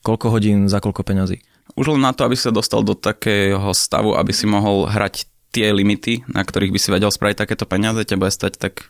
Koľko 0.00 0.26
hodín 0.32 0.68
za 0.68 0.80
koľko 0.80 1.04
peňazí? 1.04 1.44
Už 1.76 1.92
len 1.96 2.02
na 2.02 2.16
to, 2.16 2.24
aby 2.24 2.34
sa 2.34 2.50
dostal 2.50 2.80
do 2.82 2.96
takého 2.96 3.70
stavu, 3.76 4.16
aby 4.16 4.32
si 4.32 4.48
mohol 4.48 4.88
hrať 4.88 5.28
tie 5.50 5.70
limity, 5.70 6.24
na 6.30 6.42
ktorých 6.42 6.72
by 6.72 6.78
si 6.80 6.88
vedel 6.94 7.10
spraviť 7.10 7.36
takéto 7.36 7.66
peniaze, 7.66 8.02
ťa 8.02 8.18
bude 8.18 8.32
stať 8.32 8.58
tak 8.58 8.88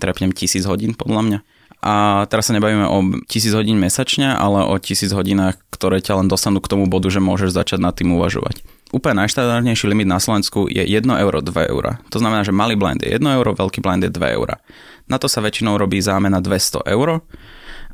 trepnem 0.00 0.32
tisíc 0.32 0.64
hodín 0.64 0.96
podľa 0.96 1.22
mňa. 1.26 1.38
A 1.80 2.24
teraz 2.28 2.52
sa 2.52 2.56
nebavíme 2.56 2.84
o 2.84 3.24
tisíc 3.24 3.56
hodín 3.56 3.80
mesačne, 3.80 4.36
ale 4.36 4.68
o 4.68 4.76
tisíc 4.76 5.08
hodinách, 5.16 5.56
ktoré 5.72 6.04
ťa 6.04 6.20
len 6.20 6.28
dostanú 6.28 6.60
k 6.60 6.68
tomu 6.68 6.84
bodu, 6.84 7.08
že 7.08 7.24
môžeš 7.24 7.56
začať 7.56 7.80
nad 7.80 7.96
tým 7.96 8.12
uvažovať. 8.20 8.60
Úplne 8.92 9.24
najštandardnejší 9.24 9.88
limit 9.88 10.10
na 10.10 10.20
Slovensku 10.20 10.68
je 10.68 10.84
1 10.84 11.00
euro, 11.08 11.40
2 11.40 11.72
euro. 11.72 11.96
To 12.12 12.18
znamená, 12.20 12.44
že 12.44 12.52
malý 12.52 12.76
blind 12.76 13.00
je 13.00 13.16
1 13.16 13.22
euro, 13.22 13.56
veľký 13.56 13.80
blind 13.80 14.04
je 14.04 14.12
2 14.12 14.36
euro. 14.36 14.60
Na 15.08 15.16
to 15.16 15.24
sa 15.24 15.40
väčšinou 15.40 15.80
robí 15.80 16.04
zámena 16.04 16.44
200 16.44 16.84
euro 16.84 17.24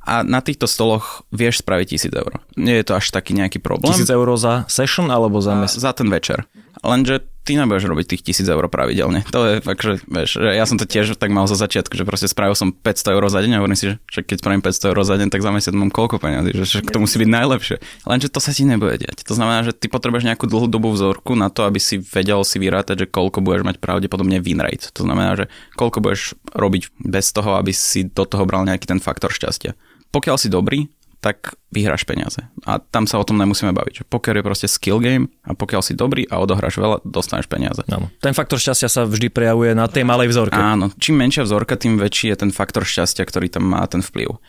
a 0.07 0.23
na 0.23 0.39
týchto 0.39 0.71
stoloch 0.71 1.27
vieš 1.35 1.67
spraviť 1.67 1.99
1000 2.15 2.23
eur. 2.23 2.33
Nie 2.55 2.81
je 2.81 2.87
to 2.87 2.95
až 2.95 3.11
taký 3.11 3.35
nejaký 3.35 3.59
problém. 3.59 3.91
1000 3.91 4.07
eur 4.07 4.29
za 4.39 4.63
session 4.71 5.11
alebo 5.11 5.43
za 5.43 5.59
mesiac? 5.59 5.83
Za 5.83 5.93
ten 5.99 6.07
večer. 6.07 6.47
Lenže 6.87 7.27
ty 7.47 7.55
nebudeš 7.55 7.87
robiť 7.87 8.07
tých 8.15 8.43
1000 8.43 8.55
eur 8.59 8.65
pravidelne. 8.67 9.23
To 9.31 9.47
je 9.47 9.55
fakt, 9.63 9.83
že, 9.83 10.03
vieš, 10.11 10.43
že 10.43 10.51
ja 10.51 10.67
som 10.67 10.79
to 10.79 10.87
tiež 10.87 11.15
tak 11.15 11.31
mal 11.31 11.47
za 11.47 11.55
začiatku, 11.55 11.95
že 11.95 12.03
proste 12.03 12.27
spravil 12.27 12.59
som 12.59 12.75
500 12.75 13.15
eur 13.15 13.25
za 13.31 13.39
deň 13.39 13.51
a 13.55 13.59
hovorím 13.63 13.79
si, 13.79 13.95
že 13.95 14.21
keď 14.23 14.43
spravím 14.43 14.63
500 14.67 14.91
eur 14.91 14.99
za 15.07 15.15
deň, 15.19 15.29
tak 15.31 15.47
za 15.47 15.51
mesiac 15.55 15.75
mám 15.79 15.95
koľko 15.95 16.19
peniazy, 16.19 16.51
že 16.55 16.63
však 16.67 16.91
to 16.91 16.99
musí 16.99 17.17
byť 17.23 17.31
najlepšie. 17.31 17.77
Lenže 18.03 18.29
to 18.35 18.39
sa 18.43 18.51
ti 18.51 18.67
nebude 18.67 18.99
diať. 18.99 19.23
To 19.31 19.35
znamená, 19.39 19.63
že 19.63 19.73
ty 19.79 19.87
potrebuješ 19.87 20.27
nejakú 20.27 20.51
dlhú 20.51 20.67
dobu 20.67 20.91
vzorku 20.91 21.39
na 21.39 21.47
to, 21.47 21.63
aby 21.63 21.79
si 21.79 22.03
vedel 22.03 22.43
si 22.43 22.59
vyrátať, 22.59 23.07
že 23.07 23.11
koľko 23.11 23.39
budeš 23.43 23.63
mať 23.63 23.77
pravdepodobne 23.79 24.43
win 24.43 24.59
rate. 24.59 24.91
To 24.99 25.07
znamená, 25.07 25.39
že 25.39 25.47
koľko 25.79 26.03
budeš 26.03 26.35
robiť 26.51 26.99
bez 26.99 27.31
toho, 27.31 27.55
aby 27.55 27.71
si 27.71 28.11
do 28.11 28.27
toho 28.27 28.43
bral 28.43 28.67
nejaký 28.67 28.91
ten 28.91 28.99
faktor 28.99 29.31
šťastia 29.31 29.79
pokiaľ 30.17 30.37
si 30.41 30.49
dobrý, 30.49 30.89
tak 31.21 31.53
vyhráš 31.75 32.09
peniaze. 32.09 32.41
A 32.65 32.81
tam 32.81 33.05
sa 33.05 33.21
o 33.21 33.27
tom 33.27 33.37
nemusíme 33.37 33.75
baviť. 33.77 34.01
Že 34.01 34.05
poker 34.09 34.33
je 34.39 34.47
proste 34.47 34.69
skill 34.71 35.03
game 35.03 35.29
a 35.45 35.53
pokiaľ 35.53 35.83
si 35.85 35.93
dobrý 35.93 36.25
a 36.33 36.41
odohráš 36.41 36.81
veľa, 36.81 37.05
dostaneš 37.05 37.51
peniaze. 37.51 37.85
Áno. 37.93 38.09
Ten 38.25 38.33
faktor 38.33 38.57
šťastia 38.57 38.89
sa 38.89 39.03
vždy 39.05 39.29
prejavuje 39.29 39.77
na 39.77 39.91
tej 39.91 40.09
malej 40.09 40.33
vzorke. 40.33 40.57
Áno. 40.57 40.89
Čím 40.97 41.21
menšia 41.21 41.45
vzorka, 41.45 41.77
tým 41.77 42.01
väčší 42.01 42.33
je 42.33 42.47
ten 42.47 42.51
faktor 42.55 42.89
šťastia, 42.89 43.29
ktorý 43.29 43.53
tam 43.53 43.69
má 43.69 43.85
ten 43.91 44.01
vplyv. 44.01 44.41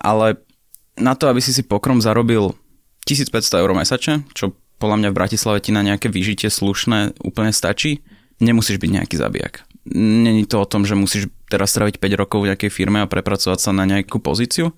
Ale 0.00 0.40
na 0.98 1.14
to, 1.14 1.30
aby 1.30 1.38
si 1.44 1.54
si 1.54 1.62
pokrom 1.62 2.00
zarobil 2.02 2.56
1500 3.04 3.60
eur 3.60 3.70
mesačne, 3.76 4.24
čo 4.32 4.56
podľa 4.80 4.96
mňa 5.04 5.08
v 5.12 5.18
Bratislave 5.18 5.58
ti 5.60 5.70
na 5.70 5.84
nejaké 5.84 6.08
vyžitie 6.08 6.48
slušné 6.48 7.20
úplne 7.22 7.52
stačí, 7.52 8.02
nemusíš 8.40 8.80
byť 8.80 8.90
nejaký 8.90 9.16
zabijak. 9.20 9.68
Není 9.94 10.48
to 10.48 10.64
o 10.64 10.66
tom, 10.66 10.88
že 10.88 10.96
musíš 10.96 11.28
teraz 11.54 11.70
straviť 11.70 12.02
5 12.02 12.20
rokov 12.26 12.42
v 12.42 12.50
nejakej 12.50 12.70
firme 12.74 13.06
a 13.06 13.10
prepracovať 13.10 13.58
sa 13.62 13.70
na 13.70 13.86
nejakú 13.86 14.18
pozíciu, 14.18 14.74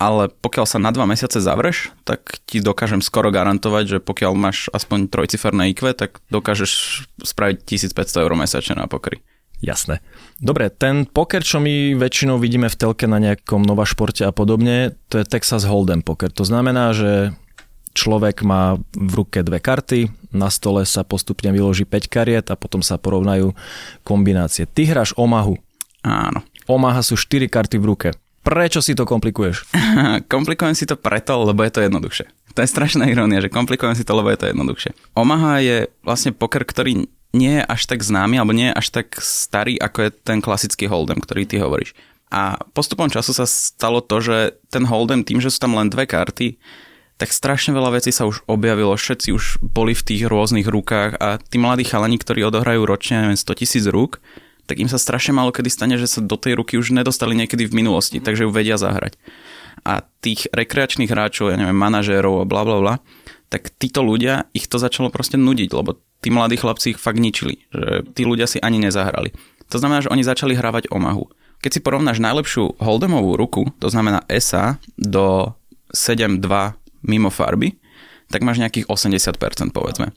ale 0.00 0.32
pokiaľ 0.32 0.64
sa 0.64 0.80
na 0.80 0.88
2 0.88 1.04
mesiace 1.04 1.44
zavreš, 1.44 1.92
tak 2.08 2.40
ti 2.48 2.64
dokážem 2.64 3.04
skoro 3.04 3.28
garantovať, 3.28 3.84
že 3.84 3.98
pokiaľ 4.00 4.32
máš 4.32 4.72
aspoň 4.72 5.12
trojciferné 5.12 5.76
IQ, 5.76 5.92
tak 5.92 6.24
dokážeš 6.32 7.04
spraviť 7.20 7.68
1500 7.92 8.24
eur 8.24 8.32
mesačne 8.32 8.80
na 8.80 8.88
pokry. 8.88 9.20
Jasné. 9.64 10.04
Dobre, 10.36 10.68
ten 10.68 11.08
poker, 11.08 11.40
čo 11.40 11.64
my 11.64 11.96
väčšinou 11.96 12.36
vidíme 12.36 12.68
v 12.68 12.76
telke 12.76 13.08
na 13.08 13.16
nejakom 13.16 13.64
Nova 13.64 13.88
športe 13.88 14.20
a 14.20 14.32
podobne, 14.32 14.92
to 15.08 15.16
je 15.16 15.24
Texas 15.24 15.64
Hold'em 15.64 16.04
poker. 16.04 16.28
To 16.28 16.44
znamená, 16.44 16.92
že 16.92 17.32
človek 17.96 18.44
má 18.44 18.76
v 18.92 19.12
ruke 19.16 19.40
dve 19.40 19.56
karty, 19.56 20.12
na 20.36 20.52
stole 20.52 20.84
sa 20.84 21.00
postupne 21.08 21.48
vyloží 21.48 21.88
5 21.88 22.12
kariet 22.12 22.46
a 22.52 22.60
potom 22.60 22.84
sa 22.84 23.00
porovnajú 23.00 23.56
kombinácie. 24.04 24.68
Ty 24.68 24.92
hráš 24.92 25.16
Omahu. 25.16 25.56
Áno. 26.06 26.46
Omaha 26.70 27.02
sú 27.02 27.18
4 27.18 27.50
karty 27.50 27.82
v 27.82 27.84
ruke. 27.84 28.08
Prečo 28.46 28.78
si 28.78 28.94
to 28.94 29.02
komplikuješ? 29.02 29.66
Komplikujem 30.32 30.78
si 30.78 30.86
to 30.86 30.94
preto, 30.94 31.34
lebo 31.42 31.66
je 31.66 31.72
to 31.74 31.82
jednoduchšie. 31.82 32.30
To 32.54 32.62
je 32.62 32.72
strašná 32.72 33.10
irónia, 33.10 33.42
že 33.44 33.52
komplikujem 33.52 33.92
si 33.92 34.06
to, 34.06 34.16
lebo 34.16 34.32
je 34.32 34.38
to 34.40 34.48
jednoduchšie. 34.48 34.96
Omaha 35.12 35.60
je 35.60 35.92
vlastne 36.00 36.32
poker, 36.32 36.64
ktorý 36.64 37.04
nie 37.36 37.60
je 37.60 37.62
až 37.68 37.84
tak 37.84 38.00
známy, 38.00 38.40
alebo 38.40 38.56
nie 38.56 38.72
je 38.72 38.78
až 38.80 38.86
tak 38.96 39.12
starý, 39.20 39.76
ako 39.76 40.08
je 40.08 40.10
ten 40.24 40.40
klasický 40.40 40.88
hold'em, 40.88 41.20
ktorý 41.20 41.44
ty 41.44 41.60
hovoríš. 41.60 41.92
A 42.32 42.56
postupom 42.72 43.12
času 43.12 43.36
sa 43.36 43.44
stalo 43.44 44.00
to, 44.00 44.24
že 44.24 44.56
ten 44.72 44.88
hold'em 44.88 45.20
tým, 45.20 45.44
že 45.44 45.52
sú 45.52 45.60
tam 45.60 45.76
len 45.76 45.92
dve 45.92 46.08
karty, 46.08 46.56
tak 47.20 47.28
strašne 47.28 47.76
veľa 47.76 48.00
vecí 48.00 48.08
sa 48.08 48.24
už 48.24 48.44
objavilo, 48.48 48.96
všetci 48.96 49.36
už 49.36 49.44
boli 49.60 49.92
v 49.92 50.04
tých 50.04 50.22
rôznych 50.28 50.68
rukách 50.68 51.16
a 51.20 51.36
tí 51.40 51.60
mladí 51.60 51.84
chalani, 51.84 52.16
ktorí 52.16 52.44
odohrajú 52.44 52.88
ročne 52.88 53.24
neviem, 53.24 53.40
100 53.40 53.60
tisíc 53.60 53.84
rúk, 53.88 54.20
tak 54.66 54.82
im 54.82 54.90
sa 54.90 54.98
strašne 54.98 55.32
málo 55.32 55.54
kedy 55.54 55.70
stane, 55.70 55.96
že 55.96 56.10
sa 56.10 56.20
do 56.20 56.34
tej 56.34 56.58
ruky 56.58 56.76
už 56.76 56.90
nedostali 56.92 57.38
niekedy 57.38 57.66
v 57.70 57.76
minulosti, 57.78 58.18
takže 58.18 58.46
ju 58.46 58.50
vedia 58.50 58.76
zahrať. 58.76 59.14
A 59.86 60.02
tých 60.20 60.50
rekreačných 60.50 61.10
hráčov, 61.10 61.54
ja 61.54 61.56
neviem, 61.56 61.78
manažérov 61.78 62.42
a 62.42 62.48
bla 62.48 62.66
bla 62.66 62.78
bla, 62.82 62.94
tak 63.46 63.70
títo 63.78 64.02
ľudia, 64.02 64.50
ich 64.50 64.66
to 64.66 64.82
začalo 64.82 65.08
proste 65.14 65.38
nudiť, 65.38 65.70
lebo 65.70 66.02
tí 66.18 66.34
mladí 66.34 66.58
chlapci 66.58 66.98
ich 66.98 67.00
fakt 67.00 67.22
ničili, 67.22 67.62
že 67.70 68.02
tí 68.10 68.26
ľudia 68.26 68.50
si 68.50 68.58
ani 68.58 68.82
nezahrali. 68.82 69.30
To 69.70 69.78
znamená, 69.78 70.02
že 70.02 70.10
oni 70.10 70.26
začali 70.26 70.58
hrávať 70.58 70.90
Omahu. 70.90 71.30
Keď 71.62 71.70
si 71.70 71.80
porovnáš 71.80 72.18
najlepšiu 72.18 72.82
holdemovú 72.82 73.38
ruku, 73.38 73.62
to 73.78 73.88
znamená 73.90 74.26
ESA, 74.26 74.82
do 74.98 75.54
7-2 75.94 76.42
mimo 77.06 77.30
farby, 77.30 77.78
tak 78.26 78.42
máš 78.42 78.58
nejakých 78.58 78.90
80% 78.90 79.70
povedzme. 79.70 80.10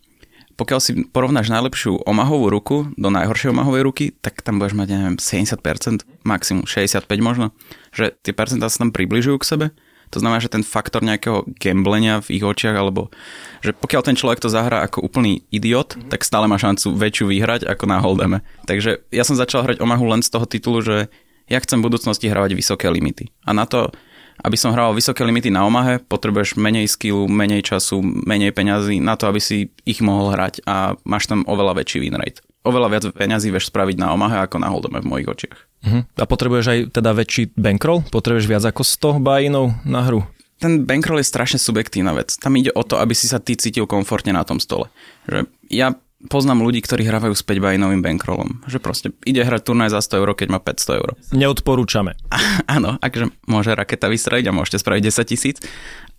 Pokiaľ 0.60 0.80
si 0.84 0.92
porovnáš 1.08 1.48
najlepšiu 1.48 2.04
omahovú 2.04 2.52
ruku 2.52 2.92
do 3.00 3.08
najhoršej 3.08 3.56
omahovej 3.56 3.82
ruky, 3.88 4.06
tak 4.12 4.44
tam 4.44 4.60
budeš 4.60 4.76
mať, 4.76 4.88
neviem, 4.92 5.16
70%, 5.16 6.04
maximum 6.28 6.68
65 6.68 7.08
možno, 7.24 7.56
že 7.96 8.12
tie 8.20 8.36
percentá 8.36 8.68
sa 8.68 8.84
tam 8.84 8.92
približujú 8.92 9.40
k 9.40 9.48
sebe. 9.48 9.68
To 10.10 10.18
znamená, 10.20 10.42
že 10.42 10.50
ten 10.50 10.66
faktor 10.66 11.06
nejakého 11.06 11.46
gamblenia 11.62 12.20
v 12.26 12.42
ich 12.42 12.44
očiach, 12.44 12.74
alebo 12.74 13.14
že 13.62 13.78
pokiaľ 13.78 14.02
ten 14.04 14.18
človek 14.18 14.42
to 14.42 14.50
zahrá 14.50 14.82
ako 14.84 15.06
úplný 15.06 15.46
idiot, 15.54 15.96
mm-hmm. 15.96 16.10
tak 16.10 16.26
stále 16.26 16.50
má 16.50 16.58
šancu 16.58 16.98
väčšiu 16.98 17.30
vyhrať 17.30 17.62
ako 17.70 17.86
na 17.86 18.02
holdeme. 18.02 18.38
Takže 18.66 19.06
ja 19.14 19.24
som 19.24 19.38
začal 19.38 19.64
hrať 19.64 19.78
Omahu 19.80 20.10
len 20.10 20.26
z 20.26 20.34
toho 20.34 20.50
titulu, 20.50 20.82
že 20.82 21.08
ja 21.50 21.58
chcem 21.62 21.82
v 21.82 21.88
budúcnosti 21.90 22.30
hravať 22.30 22.58
vysoké 22.58 22.90
limity. 22.90 23.30
A 23.46 23.54
na 23.54 23.70
to 23.70 23.94
aby 24.44 24.58
som 24.58 24.72
hral 24.72 24.96
vysoké 24.96 25.24
limity 25.28 25.52
na 25.52 25.68
Omahe, 25.68 26.00
potrebuješ 26.00 26.56
menej 26.56 26.88
skillu, 26.88 27.28
menej 27.28 27.64
času, 27.66 28.00
menej 28.02 28.56
peňazí 28.56 29.04
na 29.04 29.20
to, 29.20 29.28
aby 29.28 29.42
si 29.44 29.72
ich 29.84 30.00
mohol 30.00 30.32
hrať 30.32 30.64
a 30.64 30.96
máš 31.04 31.28
tam 31.28 31.44
oveľa 31.46 31.84
väčší 31.84 32.00
win 32.04 32.16
rate. 32.16 32.44
Oveľa 32.68 32.88
viac 32.92 33.04
peňazí 33.16 33.56
vieš 33.56 33.72
spraviť 33.72 33.96
na 34.00 34.12
Omahe 34.12 34.44
ako 34.44 34.60
na 34.60 34.68
Holdome 34.68 35.00
v 35.00 35.08
mojich 35.08 35.28
očiach. 35.32 35.58
Uh-huh. 35.80 36.04
A 36.04 36.24
potrebuješ 36.28 36.66
aj 36.68 36.80
teda 36.92 37.16
väčší 37.16 37.56
bankroll? 37.56 38.04
Potrebuješ 38.12 38.52
viac 38.52 38.64
ako 38.68 38.84
100 38.84 39.24
bajinov 39.24 39.80
na 39.88 40.04
hru? 40.04 40.28
Ten 40.60 40.84
bankroll 40.84 41.24
je 41.24 41.32
strašne 41.32 41.56
subjektívna 41.56 42.12
vec. 42.12 42.36
Tam 42.36 42.52
ide 42.60 42.76
o 42.76 42.84
to, 42.84 43.00
aby 43.00 43.16
si 43.16 43.32
sa 43.32 43.40
ty 43.40 43.56
cítil 43.56 43.88
komfortne 43.88 44.36
na 44.36 44.44
tom 44.44 44.60
stole. 44.60 44.92
Že 45.24 45.48
ja 45.72 45.96
poznám 46.28 46.68
ľudí, 46.68 46.84
ktorí 46.84 47.08
hrávajú 47.08 47.32
s 47.32 47.46
5 47.48 47.64
bajinovým 47.64 48.04
bankrollom. 48.04 48.60
Že 48.68 48.80
proste 48.84 49.08
ide 49.24 49.40
hrať 49.40 49.64
turnaj 49.64 49.96
za 49.96 50.04
100 50.04 50.20
eur, 50.20 50.30
keď 50.36 50.48
má 50.52 50.60
500 50.60 51.00
eur. 51.00 51.10
Neodporúčame. 51.32 52.20
áno, 52.76 53.00
akže 53.00 53.32
môže 53.48 53.72
raketa 53.72 54.12
vystreliť 54.12 54.52
a 54.52 54.56
môžete 54.56 54.84
spraviť 54.84 55.02
10 55.08 55.32
tisíc, 55.32 55.58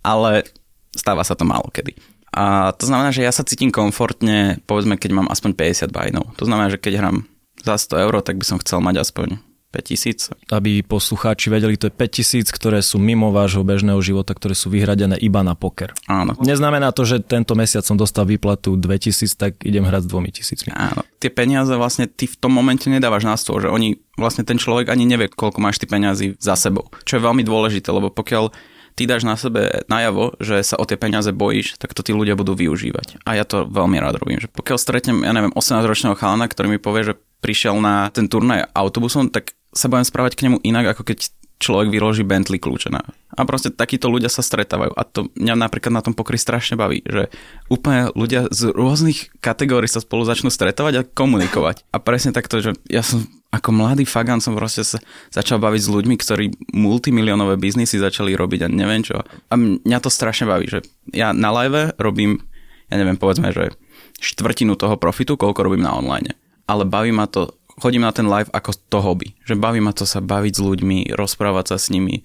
ale 0.01 0.49
stáva 0.97 1.21
sa 1.21 1.37
to 1.37 1.45
málo 1.45 1.69
kedy. 1.69 1.93
A 2.31 2.71
to 2.79 2.87
znamená, 2.87 3.11
že 3.11 3.27
ja 3.27 3.29
sa 3.35 3.43
cítim 3.43 3.69
komfortne, 3.69 4.63
povedzme, 4.63 4.95
keď 4.95 5.11
mám 5.21 5.27
aspoň 5.27 5.51
50 5.53 5.91
bajnov. 5.91 6.31
To 6.39 6.47
znamená, 6.47 6.71
že 6.71 6.79
keď 6.79 7.03
hrám 7.03 7.17
za 7.61 7.75
100 7.75 8.07
eur, 8.07 8.13
tak 8.23 8.39
by 8.39 8.45
som 8.47 8.57
chcel 8.63 8.79
mať 8.79 9.03
aspoň 9.03 9.50
5000. 9.71 10.51
Aby 10.51 10.83
poslucháči 10.83 11.47
vedeli, 11.47 11.79
to 11.79 11.87
je 11.87 11.93
5000, 11.95 12.51
ktoré 12.51 12.83
sú 12.83 12.99
mimo 12.99 13.31
vášho 13.31 13.63
bežného 13.63 13.97
života, 14.03 14.35
ktoré 14.35 14.51
sú 14.51 14.67
vyhradené 14.67 15.15
iba 15.23 15.39
na 15.41 15.55
poker. 15.55 15.95
Áno. 16.11 16.35
Neznamená 16.43 16.91
to, 16.91 17.07
že 17.07 17.23
tento 17.23 17.55
mesiac 17.55 17.87
som 17.87 17.95
dostal 17.95 18.27
výplatu 18.27 18.75
2000, 18.75 19.39
tak 19.39 19.63
idem 19.63 19.87
hrať 19.87 20.05
s 20.05 20.09
2000. 20.11 20.75
Áno. 20.75 21.01
Tie 21.23 21.31
peniaze 21.31 21.71
vlastne 21.79 22.05
ty 22.11 22.27
v 22.27 22.35
tom 22.35 22.51
momente 22.51 22.91
nedávaš 22.91 23.23
na 23.23 23.39
stôl, 23.39 23.63
že 23.63 23.71
oni, 23.71 23.95
vlastne 24.19 24.43
ten 24.43 24.59
človek 24.59 24.91
ani 24.91 25.07
nevie, 25.07 25.31
koľko 25.31 25.63
máš 25.63 25.79
ty 25.79 25.87
peniazy 25.87 26.35
za 26.37 26.59
sebou. 26.59 26.91
Čo 27.07 27.17
je 27.17 27.25
veľmi 27.25 27.47
dôležité, 27.47 27.89
lebo 27.95 28.11
pokiaľ 28.11 28.51
ty 28.95 29.07
dáš 29.07 29.23
na 29.23 29.39
sebe 29.39 29.87
najavo, 29.87 30.35
že 30.43 30.59
sa 30.61 30.75
o 30.75 30.83
tie 30.83 30.99
peniaze 30.99 31.31
bojíš, 31.31 31.79
tak 31.79 31.95
to 31.95 32.03
tí 32.03 32.11
ľudia 32.11 32.35
budú 32.35 32.53
využívať. 32.53 33.23
A 33.23 33.39
ja 33.39 33.47
to 33.47 33.67
veľmi 33.67 33.97
rád 33.97 34.19
robím. 34.19 34.43
Že 34.43 34.51
pokiaľ 34.51 34.77
stretnem, 34.77 35.23
ja 35.23 35.31
neviem, 35.31 35.55
18-ročného 35.55 36.19
chalana, 36.19 36.51
ktorý 36.51 36.75
mi 36.75 36.79
povie, 36.81 37.13
že 37.13 37.17
prišiel 37.41 37.79
na 37.79 38.11
ten 38.11 38.27
turnaj 38.27 38.69
autobusom, 38.75 39.31
tak 39.31 39.55
sa 39.71 39.87
budem 39.87 40.07
správať 40.07 40.35
k 40.35 40.43
nemu 40.47 40.57
inak, 40.63 40.95
ako 40.95 41.07
keď 41.07 41.31
človek 41.61 41.93
vyloží 41.93 42.25
Bentley 42.25 42.57
kľúče 42.57 42.89
na. 42.89 43.05
A 43.37 43.45
proste 43.45 43.69
takíto 43.69 44.09
ľudia 44.09 44.27
sa 44.33 44.41
stretávajú. 44.41 44.97
A 44.97 45.05
to 45.05 45.29
mňa 45.37 45.55
napríklad 45.55 45.93
na 45.93 46.01
tom 46.01 46.17
pokry 46.17 46.41
strašne 46.41 46.73
baví, 46.73 47.05
že 47.05 47.29
úplne 47.69 48.09
ľudia 48.17 48.49
z 48.49 48.73
rôznych 48.73 49.29
kategórií 49.39 49.87
sa 49.87 50.01
spolu 50.01 50.25
začnú 50.25 50.49
stretávať 50.49 50.93
a 50.97 51.05
komunikovať. 51.05 51.85
A 51.93 52.01
presne 52.01 52.33
takto, 52.33 52.59
že 52.59 52.73
ja 52.89 53.05
som 53.05 53.29
ako 53.51 53.69
mladý 53.75 54.07
fagan 54.07 54.39
som 54.39 54.55
proste 54.57 54.81
sa 54.81 54.97
začal 55.29 55.59
baviť 55.59 55.81
s 55.83 55.93
ľuďmi, 55.93 56.15
ktorí 56.17 56.45
multimilionové 56.71 57.59
biznisy 57.59 57.99
začali 57.99 58.33
robiť 58.33 58.65
a 58.65 58.67
neviem 58.71 59.03
čo. 59.05 59.21
A 59.21 59.53
mňa 59.53 59.99
to 60.01 60.09
strašne 60.09 60.47
baví, 60.47 60.71
že 60.71 60.87
ja 61.11 61.35
na 61.35 61.51
live 61.61 61.93
robím, 61.99 62.41
ja 62.87 62.95
neviem, 62.95 63.19
povedzme, 63.19 63.51
že 63.51 63.75
štvrtinu 64.23 64.79
toho 64.79 64.95
profitu, 64.95 65.35
koľko 65.35 65.67
robím 65.67 65.83
na 65.83 65.91
online. 65.91 66.31
Ale 66.63 66.87
baví 66.87 67.11
ma 67.11 67.27
to, 67.27 67.59
chodím 67.81 68.05
na 68.05 68.13
ten 68.13 68.29
live 68.29 68.53
ako 68.53 68.77
to 68.93 69.01
hobby. 69.01 69.33
Že 69.49 69.57
baví 69.57 69.81
ma 69.81 69.91
to 69.91 70.05
sa 70.05 70.21
baviť 70.21 70.53
s 70.53 70.61
ľuďmi, 70.61 70.97
rozprávať 71.17 71.73
sa 71.73 71.77
s 71.81 71.89
nimi, 71.89 72.21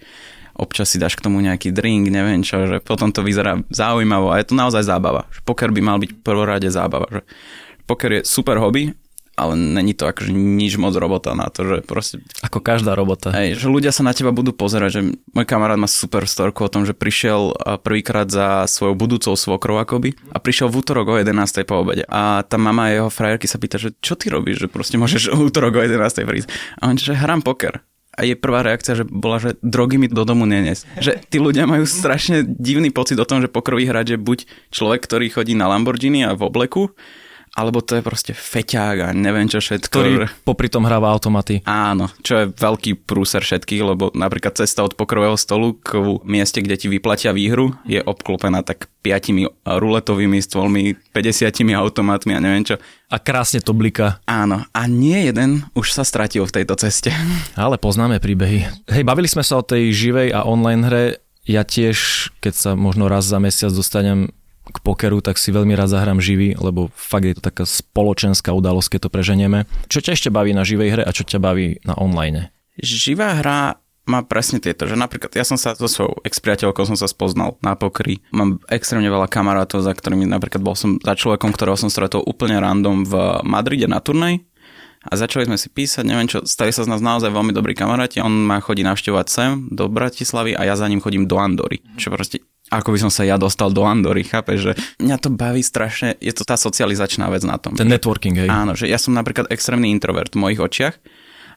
občas 0.56 0.92
si 0.92 1.00
dáš 1.00 1.16
k 1.16 1.24
tomu 1.24 1.40
nejaký 1.40 1.72
drink, 1.72 2.12
neviem 2.12 2.44
čo, 2.44 2.68
že 2.68 2.84
potom 2.84 3.08
to 3.08 3.24
vyzerá 3.24 3.60
zaujímavo 3.72 4.32
a 4.32 4.40
je 4.40 4.52
to 4.52 4.54
naozaj 4.56 4.84
zábava. 4.84 5.24
Že 5.32 5.40
poker 5.48 5.70
by 5.72 5.80
mal 5.80 5.96
byť 5.96 6.10
prvorade 6.20 6.68
zábava. 6.68 7.08
Že 7.08 7.20
poker 7.88 8.10
je 8.20 8.20
super 8.28 8.60
hobby, 8.60 8.92
ale 9.36 9.52
není 9.52 9.92
to 9.92 10.08
akože 10.08 10.32
nič 10.32 10.80
moc 10.80 10.96
robota 10.96 11.36
na 11.36 11.52
to, 11.52 11.68
že 11.68 11.76
proste... 11.84 12.24
Ako 12.40 12.64
každá 12.64 12.96
robota. 12.96 13.28
Hej, 13.36 13.60
že 13.60 13.68
ľudia 13.68 13.92
sa 13.92 14.00
na 14.00 14.16
teba 14.16 14.32
budú 14.32 14.56
pozerať, 14.56 14.90
že 14.90 15.00
môj 15.36 15.44
kamarát 15.44 15.76
má 15.76 15.84
super 15.84 16.24
storku 16.24 16.64
o 16.64 16.72
tom, 16.72 16.88
že 16.88 16.96
prišiel 16.96 17.52
prvýkrát 17.84 18.32
za 18.32 18.64
svojou 18.64 18.96
budúcou 18.96 19.36
svokrou 19.36 19.76
akoby 19.76 20.16
a 20.32 20.40
prišiel 20.40 20.72
v 20.72 20.80
útorok 20.80 21.06
o 21.12 21.20
11. 21.20 21.68
po 21.68 21.84
obede. 21.84 22.08
A 22.08 22.48
tá 22.48 22.56
mama 22.56 22.88
jeho 22.88 23.12
frajerky 23.12 23.44
sa 23.44 23.60
pýta, 23.60 23.76
že 23.76 23.92
čo 24.00 24.16
ty 24.16 24.32
robíš, 24.32 24.64
že 24.64 24.68
proste 24.72 24.96
môžeš 24.96 25.36
útorok 25.52 25.78
o 25.78 25.84
11. 25.84 26.00
prísť. 26.24 26.48
A 26.80 26.88
on 26.88 26.96
že 26.96 27.12
hrám 27.12 27.44
poker. 27.44 27.84
A 28.16 28.24
je 28.24 28.32
prvá 28.32 28.64
reakcia, 28.64 28.96
že 28.96 29.04
bola, 29.04 29.36
že 29.36 29.60
drogy 29.60 30.00
mi 30.00 30.08
do 30.08 30.24
domu 30.24 30.48
nenes. 30.48 30.88
Že 30.96 31.20
tí 31.28 31.36
ľudia 31.36 31.68
majú 31.68 31.84
strašne 31.84 32.48
divný 32.48 32.88
pocit 32.88 33.20
o 33.20 33.28
tom, 33.28 33.44
že 33.44 33.52
pokrový 33.52 33.84
hráč 33.84 34.16
je 34.16 34.18
buď 34.18 34.48
človek, 34.72 35.04
ktorý 35.04 35.28
chodí 35.28 35.52
na 35.52 35.68
Lamborghini 35.68 36.24
a 36.24 36.32
v 36.32 36.48
obleku, 36.48 36.96
alebo 37.56 37.80
to 37.80 37.96
je 37.96 38.02
proste 38.04 38.32
feťák 38.36 38.96
a 39.00 39.08
neviem 39.16 39.48
čo 39.48 39.64
všetko. 39.64 39.88
Ktorý 39.88 40.12
popri 40.44 40.68
tom 40.68 40.84
hráva 40.84 41.08
automaty. 41.08 41.64
Áno, 41.64 42.12
čo 42.20 42.44
je 42.44 42.52
veľký 42.52 43.08
prúser 43.08 43.40
všetkých, 43.40 43.82
lebo 43.82 44.12
napríklad 44.12 44.60
cesta 44.60 44.84
od 44.84 44.92
pokrového 44.92 45.40
stolu 45.40 45.80
k 45.80 45.96
mieste, 46.28 46.60
kde 46.60 46.76
ti 46.76 46.86
vyplatia 46.92 47.32
výhru, 47.32 47.72
je 47.88 48.04
obklopená 48.04 48.60
tak 48.60 48.92
piatimi 49.00 49.48
ruletovými 49.64 50.36
stvolmi, 50.44 50.92
50 51.16 51.48
automatmi 51.72 52.36
a 52.36 52.40
neviem 52.44 52.66
čo. 52.68 52.76
A 53.08 53.16
krásne 53.16 53.64
to 53.64 53.72
blika. 53.72 54.20
Áno, 54.28 54.66
a 54.68 54.82
nie 54.90 55.30
jeden 55.30 55.64
už 55.72 55.96
sa 55.96 56.04
stratil 56.04 56.44
v 56.44 56.60
tejto 56.60 56.76
ceste. 56.76 57.08
Ale 57.56 57.80
poznáme 57.80 58.20
príbehy. 58.20 58.68
Hej, 58.92 59.02
bavili 59.06 59.30
sme 59.30 59.46
sa 59.46 59.62
o 59.62 59.64
tej 59.64 59.96
živej 59.96 60.34
a 60.36 60.44
online 60.44 60.84
hre. 60.84 61.04
Ja 61.46 61.62
tiež, 61.62 62.28
keď 62.42 62.52
sa 62.52 62.70
možno 62.74 63.06
raz 63.06 63.24
za 63.24 63.38
mesiac 63.38 63.70
dostanem 63.70 64.34
k 64.66 64.78
pokeru, 64.82 65.22
tak 65.22 65.38
si 65.38 65.54
veľmi 65.54 65.72
rád 65.78 65.94
zahrám 65.94 66.18
živý, 66.18 66.58
lebo 66.58 66.90
fakt 66.92 67.26
je 67.26 67.34
to 67.38 67.42
taká 67.44 67.64
spoločenská 67.64 68.50
udalosť, 68.50 68.96
keď 68.96 69.00
to 69.06 69.10
preženieme. 69.10 69.58
Čo 69.86 70.02
ťa 70.02 70.14
ešte 70.18 70.28
baví 70.32 70.50
na 70.52 70.66
živej 70.66 70.98
hre 70.98 71.02
a 71.06 71.14
čo 71.14 71.22
ťa 71.22 71.38
baví 71.38 71.78
na 71.86 71.94
online? 71.94 72.50
Živá 72.76 73.40
hra 73.40 73.80
má 74.06 74.22
presne 74.22 74.62
tieto, 74.62 74.86
že 74.86 74.94
napríklad 74.94 75.34
ja 75.34 75.42
som 75.42 75.58
sa 75.58 75.74
so 75.74 75.90
svojou 75.90 76.22
ex-priateľkou 76.22 76.86
som 76.86 76.94
sa 76.94 77.10
spoznal 77.10 77.58
na 77.58 77.74
pokry. 77.74 78.22
Mám 78.30 78.62
extrémne 78.70 79.10
veľa 79.10 79.26
kamarátov, 79.26 79.82
za 79.82 79.90
ktorými 79.90 80.30
napríklad 80.30 80.62
bol 80.62 80.78
som 80.78 81.02
za 81.02 81.18
človekom, 81.18 81.50
ktorého 81.50 81.74
som 81.74 81.90
stretol 81.90 82.22
úplne 82.22 82.62
random 82.62 83.02
v 83.02 83.14
Madride 83.42 83.90
na 83.90 83.98
turnej 83.98 84.46
a 85.06 85.14
začali 85.14 85.46
sme 85.46 85.58
si 85.58 85.70
písať, 85.70 86.06
neviem 86.06 86.26
čo, 86.26 86.42
stali 86.46 86.74
sa 86.74 86.82
z 86.82 86.90
nás 86.90 87.02
naozaj 87.02 87.30
veľmi 87.30 87.54
dobrí 87.54 87.74
kamaráti, 87.74 88.22
on 88.22 88.46
ma 88.46 88.58
chodí 88.58 88.82
navštevovať 88.82 89.26
sem 89.26 89.50
do 89.70 89.86
Bratislavy 89.86 90.54
a 90.58 90.66
ja 90.66 90.74
za 90.74 90.86
ním 90.90 91.02
chodím 91.02 91.30
do 91.30 91.38
Andory, 91.38 91.82
čo 91.98 92.10
proste 92.10 92.42
ako 92.70 92.88
by 92.94 92.98
som 93.06 93.12
sa 93.14 93.22
ja 93.22 93.38
dostal 93.38 93.70
do 93.70 93.86
Andory, 93.86 94.26
chápe, 94.26 94.58
že 94.58 94.74
mňa 94.98 95.16
to 95.22 95.30
baví 95.30 95.62
strašne, 95.62 96.18
je 96.18 96.34
to 96.34 96.42
tá 96.42 96.58
socializačná 96.58 97.30
vec 97.30 97.46
na 97.46 97.58
tom. 97.62 97.78
Ten 97.78 97.86
networking, 97.86 98.34
hej. 98.34 98.48
Áno, 98.50 98.74
že 98.74 98.90
ja 98.90 98.98
som 98.98 99.14
napríklad 99.14 99.46
extrémny 99.54 99.94
introvert 99.94 100.34
v 100.34 100.42
mojich 100.42 100.60
očiach, 100.60 100.94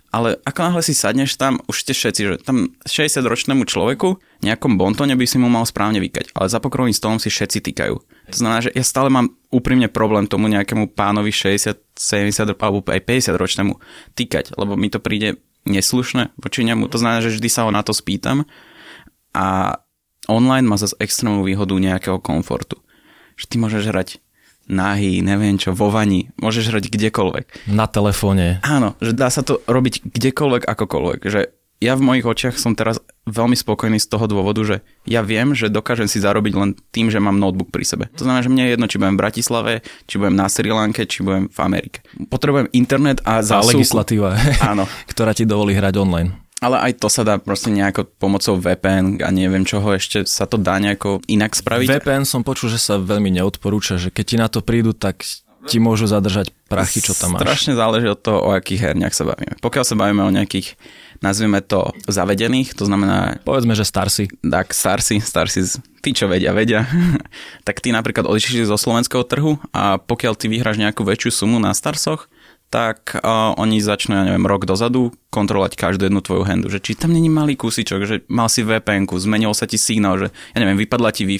ale 0.10 0.42
ako 0.42 0.60
náhle 0.66 0.82
si 0.82 0.98
sadneš 0.98 1.38
tam, 1.38 1.62
už 1.70 1.86
ste 1.86 1.94
všetci, 1.94 2.22
že 2.26 2.36
tam 2.42 2.74
60-ročnému 2.82 3.62
človeku 3.70 4.18
nejakom 4.42 4.74
bontone 4.74 5.14
by 5.14 5.26
si 5.30 5.38
mu 5.38 5.54
mal 5.54 5.70
správne 5.70 6.02
vykať, 6.02 6.34
ale 6.34 6.50
za 6.50 6.58
pokrovým 6.58 6.94
stolom 6.94 7.22
si 7.22 7.30
všetci 7.30 7.62
týkajú. 7.62 7.96
To 8.34 8.36
znamená, 8.38 8.66
že 8.66 8.74
ja 8.74 8.82
stále 8.82 9.14
mám 9.14 9.38
úprimne 9.54 9.86
problém 9.86 10.26
tomu 10.26 10.50
nejakému 10.50 10.98
pánovi 10.98 11.30
60, 11.30 11.94
70 11.94 12.42
alebo 12.58 12.82
aj 12.90 13.02
50 13.06 13.38
ročnému 13.38 13.74
týkať, 14.18 14.58
lebo 14.58 14.74
mi 14.74 14.90
to 14.90 14.98
príde 14.98 15.42
neslušné 15.70 16.34
voči 16.42 16.66
nemu. 16.66 16.90
To 16.90 16.98
znamená, 16.98 17.22
že 17.22 17.38
vždy 17.38 17.50
sa 17.50 17.70
ho 17.70 17.72
na 17.74 17.86
to 17.86 17.94
spýtam 17.94 18.50
a 19.34 19.78
online 20.30 20.66
má 20.66 20.78
zase 20.78 20.94
extrémnu 21.02 21.42
výhodu 21.42 21.74
nejakého 21.74 22.22
komfortu. 22.22 22.78
Že 23.36 23.46
ty 23.46 23.56
môžeš 23.58 23.84
hrať 23.90 24.10
nahý, 24.70 25.26
neviem 25.26 25.58
čo, 25.58 25.74
vo 25.74 25.90
vani, 25.90 26.30
môžeš 26.38 26.70
hrať 26.70 26.86
kdekoľvek. 26.94 27.74
Na 27.74 27.90
telefóne. 27.90 28.62
Áno, 28.62 28.94
že 29.02 29.18
dá 29.18 29.34
sa 29.34 29.42
to 29.42 29.66
robiť 29.66 30.06
kdekoľvek, 30.06 30.64
akokoľvek. 30.70 31.20
Že 31.26 31.42
ja 31.80 31.96
v 31.96 32.04
mojich 32.04 32.28
očiach 32.28 32.60
som 32.60 32.76
teraz 32.76 33.00
veľmi 33.24 33.56
spokojný 33.56 33.98
z 33.98 34.12
toho 34.12 34.28
dôvodu, 34.28 34.60
že 34.68 34.76
ja 35.08 35.24
viem, 35.24 35.56
že 35.56 35.72
dokážem 35.72 36.12
si 36.12 36.20
zarobiť 36.20 36.54
len 36.60 36.70
tým, 36.92 37.08
že 37.08 37.24
mám 37.24 37.40
notebook 37.40 37.72
pri 37.72 37.88
sebe. 37.88 38.12
To 38.20 38.28
znamená, 38.28 38.44
že 38.44 38.52
mne 38.52 38.64
je 38.68 38.72
jedno, 38.76 38.86
či 38.92 39.00
budem 39.00 39.16
v 39.16 39.22
Bratislave, 39.24 39.74
či 40.04 40.20
budem 40.20 40.36
na 40.36 40.52
Sri 40.52 40.70
Lanke, 40.70 41.08
či 41.08 41.24
budem 41.24 41.48
v 41.48 41.60
Amerike. 41.64 42.04
Potrebujem 42.28 42.68
internet 42.76 43.24
a 43.24 43.40
zásuvku. 43.40 43.80
Legislatíva, 43.80 44.36
Áno. 44.76 44.86
ktorá 45.08 45.32
ti 45.32 45.48
dovolí 45.48 45.72
hrať 45.72 45.96
online. 45.98 46.36
Ale 46.60 46.76
aj 46.92 47.00
to 47.00 47.08
sa 47.08 47.24
dá 47.24 47.40
proste 47.40 47.72
nejako 47.72 48.04
pomocou 48.20 48.60
VPN 48.60 49.24
a 49.24 49.32
neviem 49.32 49.64
čoho 49.64 49.96
ešte 49.96 50.28
sa 50.28 50.44
to 50.44 50.60
dá 50.60 50.76
nejako 50.76 51.24
inak 51.32 51.56
spraviť. 51.56 51.88
VPN 51.88 52.28
som 52.28 52.44
počul, 52.44 52.68
že 52.68 52.80
sa 52.80 53.00
veľmi 53.00 53.32
neodporúča, 53.32 53.96
že 53.96 54.12
keď 54.12 54.26
ti 54.28 54.36
na 54.36 54.48
to 54.52 54.60
prídu, 54.60 54.92
tak 54.92 55.24
ti 55.68 55.78
môžu 55.80 56.08
zadržať 56.08 56.56
prachy, 56.72 57.04
čo 57.04 57.12
tam 57.12 57.36
máš. 57.36 57.44
Strašne 57.44 57.74
záleží 57.76 58.08
od 58.08 58.20
toho, 58.20 58.40
o 58.40 58.50
akých 58.56 58.92
herniach 58.92 59.12
sa 59.12 59.28
bavíme. 59.28 59.60
Pokiaľ 59.60 59.84
sa 59.84 59.96
bavíme 60.00 60.24
o 60.24 60.32
nejakých, 60.32 60.80
nazvime 61.20 61.60
to, 61.60 61.92
zavedených, 62.08 62.72
to 62.80 62.88
znamená... 62.88 63.44
Povedzme, 63.44 63.76
že 63.76 63.84
Starsy. 63.84 64.32
Tak, 64.40 64.72
Starsy, 64.72 65.20
Starsy, 65.20 65.84
tí, 66.00 66.16
čo 66.16 66.32
vedia, 66.32 66.56
vedia. 66.56 66.88
tak 67.68 67.84
ty 67.84 67.92
napríklad 67.92 68.24
odišli 68.24 68.64
zo 68.64 68.80
slovenského 68.80 69.28
trhu 69.28 69.60
a 69.76 70.00
pokiaľ 70.00 70.34
ty 70.40 70.48
vyhráš 70.48 70.80
nejakú 70.80 71.04
väčšiu 71.04 71.44
sumu 71.44 71.60
na 71.60 71.76
Starsoch, 71.76 72.32
tak 72.70 73.18
uh, 73.18 73.58
oni 73.58 73.82
začnú, 73.82 74.14
ja 74.14 74.24
neviem, 74.30 74.46
rok 74.46 74.70
dozadu 74.70 75.10
kontrolovať 75.30 75.78
každú 75.78 76.10
jednu 76.10 76.26
tvoju 76.26 76.42
handu, 76.42 76.74
že 76.74 76.82
či 76.82 76.98
tam 76.98 77.14
není 77.14 77.30
malý 77.30 77.54
kúsičok, 77.54 78.02
že 78.02 78.16
mal 78.30 78.50
si 78.50 78.66
vpn 78.66 79.06
zmenil 79.06 79.54
sa 79.54 79.70
ti 79.70 79.78
signál, 79.78 80.18
že 80.18 80.28
ja 80.54 80.58
neviem, 80.58 80.78
vypadla 80.78 81.14
ti 81.14 81.26
wi 81.26 81.38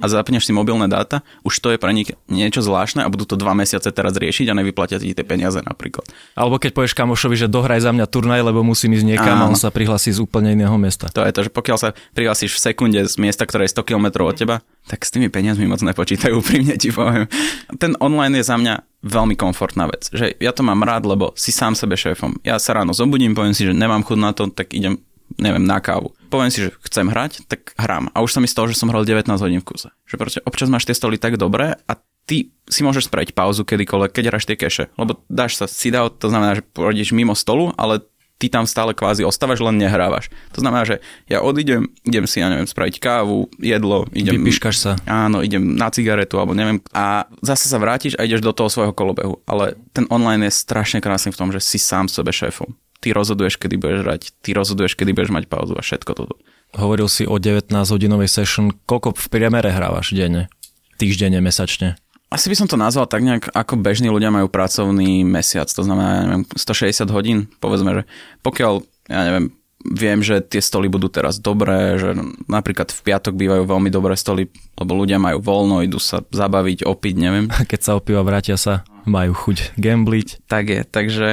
a 0.00 0.04
zapneš 0.08 0.48
si 0.48 0.52
mobilné 0.52 0.88
dáta, 0.88 1.24
už 1.44 1.56
to 1.60 1.72
je 1.72 1.78
pre 1.80 1.92
nich 1.92 2.12
niečo 2.28 2.60
zvláštne 2.60 3.04
a 3.04 3.08
budú 3.08 3.24
to 3.24 3.40
dva 3.40 3.56
mesiace 3.56 3.88
teraz 3.92 4.16
riešiť 4.16 4.52
a 4.52 4.56
nevyplatia 4.56 5.00
ti 5.00 5.16
tie 5.16 5.24
peniaze 5.24 5.60
napríklad. 5.64 6.04
Alebo 6.36 6.60
keď 6.60 6.76
povieš 6.76 6.92
kamošovi, 6.96 7.36
že 7.36 7.48
dohraj 7.48 7.80
za 7.80 7.92
mňa 7.96 8.06
turnaj, 8.08 8.40
lebo 8.44 8.60
musím 8.60 8.96
ísť 8.96 9.08
niekam 9.08 9.36
Áno. 9.40 9.48
a 9.48 9.50
on 9.52 9.56
sa 9.56 9.72
prihlasí 9.72 10.12
z 10.12 10.20
úplne 10.20 10.52
iného 10.52 10.76
miesta. 10.76 11.08
To 11.12 11.24
je 11.24 11.32
to, 11.32 11.48
že 11.48 11.50
pokiaľ 11.52 11.76
sa 11.80 11.88
prihlasíš 12.12 12.56
v 12.56 12.60
sekunde 12.60 13.00
z 13.08 13.16
miesta, 13.20 13.48
ktoré 13.48 13.68
je 13.68 13.76
100 13.76 13.88
km 13.88 14.06
od 14.28 14.36
teba, 14.36 14.56
tak 14.90 15.06
s 15.06 15.14
tými 15.14 15.30
peniazmi 15.30 15.70
moc 15.70 15.78
nepočítajú, 15.78 16.34
úprimne 16.42 16.74
ti 16.74 16.90
poviem. 16.90 17.30
Ten 17.78 17.94
online 18.02 18.42
je 18.42 18.50
za 18.50 18.58
mňa 18.58 19.06
veľmi 19.06 19.38
komfortná 19.38 19.86
vec. 19.86 20.10
Že 20.10 20.34
ja 20.42 20.50
to 20.50 20.66
mám 20.66 20.82
rád, 20.82 21.06
lebo 21.06 21.30
si 21.38 21.54
sám 21.54 21.78
sebe 21.78 21.94
šéfom. 21.94 22.42
Ja 22.42 22.58
sa 22.58 22.74
ráno 22.74 22.90
zobudím, 22.90 23.38
poviem 23.38 23.54
si, 23.54 23.70
že 23.70 23.72
nemám 23.72 24.02
chud 24.02 24.18
na 24.18 24.34
to, 24.34 24.50
tak 24.50 24.74
idem 24.74 24.98
neviem, 25.38 25.62
na 25.62 25.78
kávu. 25.78 26.10
Poviem 26.26 26.50
si, 26.50 26.66
že 26.66 26.74
chcem 26.90 27.06
hrať, 27.06 27.46
tak 27.46 27.70
hrám. 27.78 28.10
A 28.10 28.24
už 28.24 28.34
sa 28.34 28.42
mi 28.42 28.50
stalo, 28.50 28.66
že 28.66 28.74
som 28.74 28.90
hral 28.90 29.06
19 29.06 29.30
hodín 29.38 29.62
v 29.62 29.68
kuse. 29.70 29.94
Že 30.10 30.16
proste 30.18 30.40
občas 30.42 30.66
máš 30.66 30.90
tie 30.90 30.96
stoly 30.96 31.22
tak 31.22 31.38
dobré 31.38 31.78
a 31.86 31.92
ty 32.26 32.50
si 32.66 32.80
môžeš 32.82 33.06
spraviť 33.06 33.34
pauzu 33.34 33.62
kedykoľvek, 33.62 34.10
keď 34.10 34.24
hráš 34.30 34.46
tie 34.50 34.58
keše. 34.58 34.90
Lebo 34.98 35.22
dáš 35.30 35.58
sa 35.58 35.70
sit 35.70 35.94
out, 35.94 36.18
to 36.18 36.30
znamená, 36.30 36.58
že 36.58 36.66
pôjdeš 36.66 37.14
mimo 37.14 37.38
stolu, 37.38 37.70
ale 37.78 38.02
ty 38.40 38.48
tam 38.48 38.64
stále 38.64 38.96
kvázi 38.96 39.20
ostávaš, 39.20 39.60
len 39.60 39.76
nehrávaš. 39.76 40.32
To 40.56 40.64
znamená, 40.64 40.88
že 40.88 41.04
ja 41.28 41.44
odídem, 41.44 41.92
idem 42.08 42.24
si, 42.24 42.40
ja 42.40 42.48
neviem, 42.48 42.64
spraviť 42.64 42.96
kávu, 42.96 43.52
jedlo, 43.60 44.08
idem... 44.16 44.40
Vypiškaš 44.40 44.76
sa. 44.80 44.92
Áno, 45.04 45.44
idem 45.44 45.76
na 45.76 45.92
cigaretu, 45.92 46.40
alebo 46.40 46.56
neviem. 46.56 46.80
A 46.96 47.28
zase 47.44 47.68
sa 47.68 47.76
vrátiš 47.76 48.16
a 48.16 48.24
ideš 48.24 48.40
do 48.40 48.56
toho 48.56 48.72
svojho 48.72 48.96
kolobehu. 48.96 49.44
Ale 49.44 49.76
ten 49.92 50.08
online 50.08 50.48
je 50.48 50.56
strašne 50.56 51.04
krásny 51.04 51.36
v 51.36 51.38
tom, 51.38 51.52
že 51.52 51.60
si 51.60 51.76
sám 51.76 52.08
sebe 52.08 52.32
šéfom. 52.32 52.72
Ty 53.04 53.12
rozhoduješ, 53.12 53.60
kedy 53.60 53.76
budeš 53.76 54.00
hrať, 54.08 54.22
ty 54.40 54.56
rozhoduješ, 54.56 54.96
kedy 54.96 55.12
budeš 55.12 55.32
mať 55.32 55.44
pauzu 55.48 55.76
a 55.76 55.84
všetko 55.84 56.12
toto. 56.16 56.34
Hovoril 56.76 57.08
si 57.12 57.28
o 57.28 57.36
19-hodinovej 57.36 58.30
session. 58.30 58.72
Koľko 58.88 59.16
v 59.16 59.26
priemere 59.28 59.68
hrávaš 59.68 60.16
denne? 60.16 60.48
Týždenne, 60.96 61.40
mesačne? 61.40 61.96
Asi 62.30 62.46
by 62.46 62.54
som 62.54 62.70
to 62.70 62.78
nazval 62.78 63.10
tak 63.10 63.26
nejak, 63.26 63.50
ako 63.50 63.74
bežní 63.74 64.06
ľudia 64.06 64.30
majú 64.30 64.46
pracovný 64.46 65.26
mesiac, 65.26 65.66
to 65.66 65.82
znamená, 65.82 66.10
ja 66.14 66.22
neviem, 66.30 66.44
160 66.46 67.10
hodín, 67.10 67.50
povedzme, 67.58 67.90
že 67.90 68.02
pokiaľ, 68.46 68.86
ja 69.10 69.20
neviem, 69.26 69.46
viem, 69.82 70.22
že 70.22 70.38
tie 70.44 70.62
stoly 70.62 70.86
budú 70.86 71.10
teraz 71.10 71.42
dobré, 71.42 71.98
že 71.98 72.14
napríklad 72.46 72.94
v 72.94 73.00
piatok 73.02 73.34
bývajú 73.34 73.66
veľmi 73.66 73.90
dobré 73.90 74.14
stoly, 74.14 74.46
lebo 74.78 74.92
ľudia 74.94 75.18
majú 75.18 75.42
voľno, 75.42 75.82
idú 75.82 75.98
sa 75.98 76.22
zabaviť, 76.22 76.86
opiť, 76.86 77.14
neviem. 77.18 77.50
Keď 77.50 77.80
sa 77.82 77.96
opíva, 77.98 78.22
vrátia 78.22 78.54
sa, 78.54 78.86
majú 79.08 79.34
chuť 79.34 79.74
gambliť. 79.80 80.46
Tak 80.46 80.64
je, 80.70 80.80
takže 80.86 81.28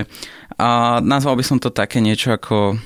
a 0.57 0.97
nazval 1.03 1.37
by 1.37 1.43
som 1.45 1.61
to 1.61 1.69
také 1.69 2.01
niečo 2.01 2.33
ako 2.33 2.81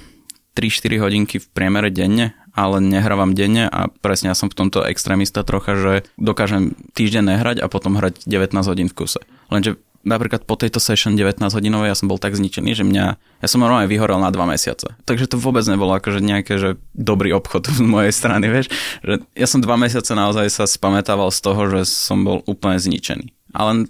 3-4 0.59 0.99
hodinky 0.99 1.39
v 1.39 1.47
priemere 1.55 1.87
denne 1.87 2.35
ale 2.55 2.83
nehrávam 2.83 3.31
denne 3.31 3.67
a 3.67 3.87
presne 4.03 4.31
ja 4.31 4.35
som 4.35 4.51
v 4.51 4.57
tomto 4.57 4.83
extrémista 4.83 5.43
trocha, 5.47 5.75
že 5.75 5.93
dokážem 6.19 6.75
týždeň 6.95 7.23
nehrať 7.35 7.57
a 7.63 7.71
potom 7.71 7.95
hrať 7.95 8.27
19 8.27 8.53
hodín 8.67 8.87
v 8.91 8.95
kuse. 8.95 9.21
Lenže 9.51 9.79
napríklad 10.03 10.45
po 10.45 10.57
tejto 10.57 10.81
session 10.81 11.13
19 11.13 11.41
hodinovej 11.41 11.93
ja 11.93 11.97
som 11.97 12.09
bol 12.09 12.17
tak 12.17 12.33
zničený, 12.33 12.73
že 12.73 12.83
mňa, 12.85 13.05
ja 13.17 13.47
som 13.47 13.61
normálne 13.61 13.89
vyhorel 13.89 14.17
na 14.17 14.33
dva 14.33 14.49
mesiace. 14.49 14.97
Takže 15.05 15.29
to 15.29 15.37
vôbec 15.37 15.65
nebolo 15.69 15.93
akože 15.93 16.19
nejaké, 16.21 16.57
že 16.57 16.69
dobrý 16.97 17.33
obchod 17.37 17.69
z 17.77 17.81
mojej 17.85 18.13
strany, 18.13 18.49
vieš. 18.49 18.73
Že 19.05 19.25
ja 19.37 19.47
som 19.47 19.61
dva 19.61 19.77
mesiace 19.77 20.11
naozaj 20.13 20.47
sa 20.49 20.65
spamätával 20.65 21.29
z 21.29 21.39
toho, 21.41 21.61
že 21.69 21.79
som 21.87 22.25
bol 22.25 22.41
úplne 22.49 22.81
zničený. 22.81 23.31
Ale 23.51 23.87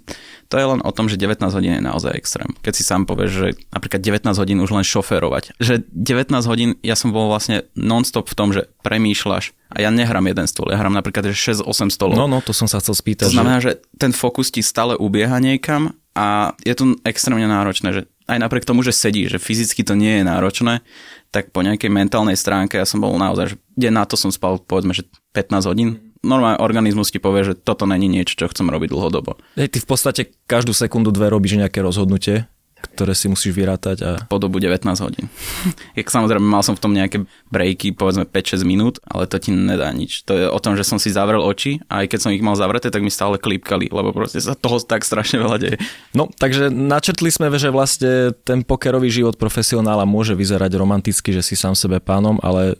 to 0.50 0.54
je 0.58 0.66
len 0.66 0.80
o 0.84 0.90
tom, 0.92 1.08
že 1.08 1.16
19 1.16 1.42
hodín 1.54 1.78
je 1.78 1.82
naozaj 1.82 2.12
extrém. 2.12 2.50
Keď 2.60 2.72
si 2.74 2.82
sám 2.84 3.08
povieš, 3.08 3.30
že 3.30 3.48
napríklad 3.72 4.00
19 4.02 4.28
hodín 4.36 4.58
už 4.60 4.70
len 4.74 4.84
šoférovať. 4.84 5.56
Že 5.62 5.86
19 5.90 6.34
hodín 6.50 6.70
ja 6.84 6.98
som 6.98 7.14
bol 7.14 7.30
vlastne 7.30 7.66
non-stop 7.78 8.28
v 8.28 8.36
tom, 8.36 8.48
že 8.50 8.68
premýšľaš 8.82 9.54
a 9.72 9.76
ja 9.80 9.88
nehrám 9.88 10.28
jeden 10.28 10.44
stôl, 10.44 10.68
ja 10.68 10.76
hrám 10.76 10.92
napríklad 10.92 11.32
6-8 11.32 11.64
stolov. 11.88 12.20
No, 12.20 12.28
no, 12.28 12.44
to 12.44 12.52
som 12.52 12.68
sa 12.68 12.82
chcel 12.84 12.92
spýtať. 12.92 13.32
To 13.32 13.36
znamená, 13.40 13.64
že... 13.64 13.80
že 13.80 13.96
ten 13.96 14.12
fokus 14.12 14.52
ti 14.52 14.60
stále 14.60 14.98
ubieha 15.00 15.40
niekam 15.40 15.96
a 16.12 16.52
je 16.60 16.74
to 16.76 17.00
extrémne 17.08 17.48
náročné, 17.48 17.88
že 17.96 18.02
aj 18.28 18.38
napriek 18.38 18.68
tomu, 18.68 18.84
že 18.84 18.92
sedí, 18.92 19.26
že 19.26 19.40
fyzicky 19.40 19.82
to 19.82 19.96
nie 19.96 20.20
je 20.20 20.24
náročné, 20.28 20.84
tak 21.32 21.50
po 21.50 21.64
nejakej 21.64 21.88
mentálnej 21.88 22.36
stránke 22.36 22.76
ja 22.76 22.84
som 22.84 23.00
bol 23.00 23.16
naozaj, 23.16 23.56
že 23.56 23.56
deň 23.80 23.92
na 23.96 24.04
to 24.04 24.20
som 24.20 24.28
spal 24.28 24.60
povedzme, 24.60 24.92
že 24.92 25.08
15 25.32 25.70
hodín, 25.72 26.11
normálne 26.22 26.62
organizmus 26.62 27.10
ti 27.10 27.18
povie, 27.18 27.52
že 27.52 27.54
toto 27.58 27.84
není 27.84 28.06
niečo, 28.06 28.38
čo 28.38 28.50
chcem 28.50 28.70
robiť 28.70 28.88
dlhodobo. 28.94 29.38
Hej, 29.58 29.74
ty 29.74 29.78
v 29.82 29.86
podstate 29.86 30.20
každú 30.46 30.72
sekundu, 30.72 31.10
dve 31.10 31.28
robíš 31.28 31.58
nejaké 31.58 31.82
rozhodnutie, 31.82 32.46
ktoré 32.82 33.14
si 33.14 33.30
musíš 33.30 33.54
vyrátať 33.54 33.96
a... 34.02 34.10
Po 34.26 34.42
dobu 34.42 34.58
19 34.58 34.82
hodín. 35.06 35.30
Jak 35.98 36.10
samozrejme, 36.10 36.42
mal 36.42 36.66
som 36.66 36.74
v 36.74 36.82
tom 36.82 36.90
nejaké 36.90 37.22
breaky, 37.48 37.94
povedzme 37.94 38.26
5-6 38.26 38.66
minút, 38.66 38.98
ale 39.06 39.30
to 39.30 39.38
ti 39.38 39.54
nedá 39.54 39.86
nič. 39.94 40.26
To 40.26 40.34
je 40.34 40.46
o 40.50 40.58
tom, 40.58 40.74
že 40.74 40.82
som 40.82 40.98
si 40.98 41.14
zavrel 41.14 41.38
oči 41.38 41.78
a 41.86 42.02
aj 42.02 42.10
keď 42.10 42.18
som 42.18 42.34
ich 42.34 42.42
mal 42.42 42.58
zavreté, 42.58 42.90
tak 42.90 43.06
mi 43.06 43.10
stále 43.14 43.38
klípkali, 43.38 43.86
lebo 43.88 44.10
proste 44.10 44.42
sa 44.42 44.58
toho 44.58 44.82
tak 44.82 45.06
strašne 45.06 45.38
veľa 45.38 45.58
deje. 45.62 45.76
No, 46.10 46.26
takže 46.26 46.74
načetli 46.74 47.30
sme, 47.30 47.54
že 47.54 47.70
vlastne 47.70 48.34
ten 48.42 48.66
pokerový 48.66 49.08
život 49.08 49.38
profesionála 49.38 50.02
môže 50.02 50.34
vyzerať 50.34 50.74
romanticky, 50.74 51.30
že 51.30 51.46
si 51.46 51.54
sám 51.54 51.78
sebe 51.78 52.02
pánom, 52.02 52.42
ale 52.42 52.74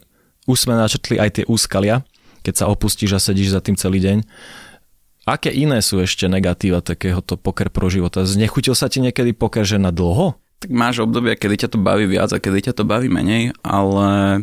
už 0.50 0.66
sme 0.66 0.74
načetli 0.74 1.22
aj 1.22 1.30
tie 1.38 1.44
úskalia 1.46 2.02
keď 2.42 2.54
sa 2.62 2.68
opustíš 2.68 3.16
a 3.16 3.20
sedíš 3.22 3.54
za 3.54 3.64
tým 3.64 3.78
celý 3.78 4.02
deň. 4.02 4.18
Aké 5.22 5.54
iné 5.54 5.78
sú 5.78 6.02
ešte 6.02 6.26
negatíva 6.26 6.82
takéhoto 6.82 7.38
poker 7.38 7.70
pro 7.70 7.86
života? 7.86 8.26
Znechutil 8.26 8.74
sa 8.74 8.90
ti 8.90 8.98
niekedy 8.98 9.30
poker, 9.30 9.62
že 9.62 9.78
na 9.78 9.94
dlho? 9.94 10.34
Tak 10.58 10.70
máš 10.74 11.02
obdobie, 11.02 11.38
kedy 11.38 11.66
ťa 11.66 11.68
to 11.74 11.78
baví 11.78 12.10
viac 12.10 12.34
a 12.34 12.42
kedy 12.42 12.70
ťa 12.70 12.74
to 12.78 12.86
baví 12.86 13.06
menej, 13.06 13.54
ale 13.62 14.42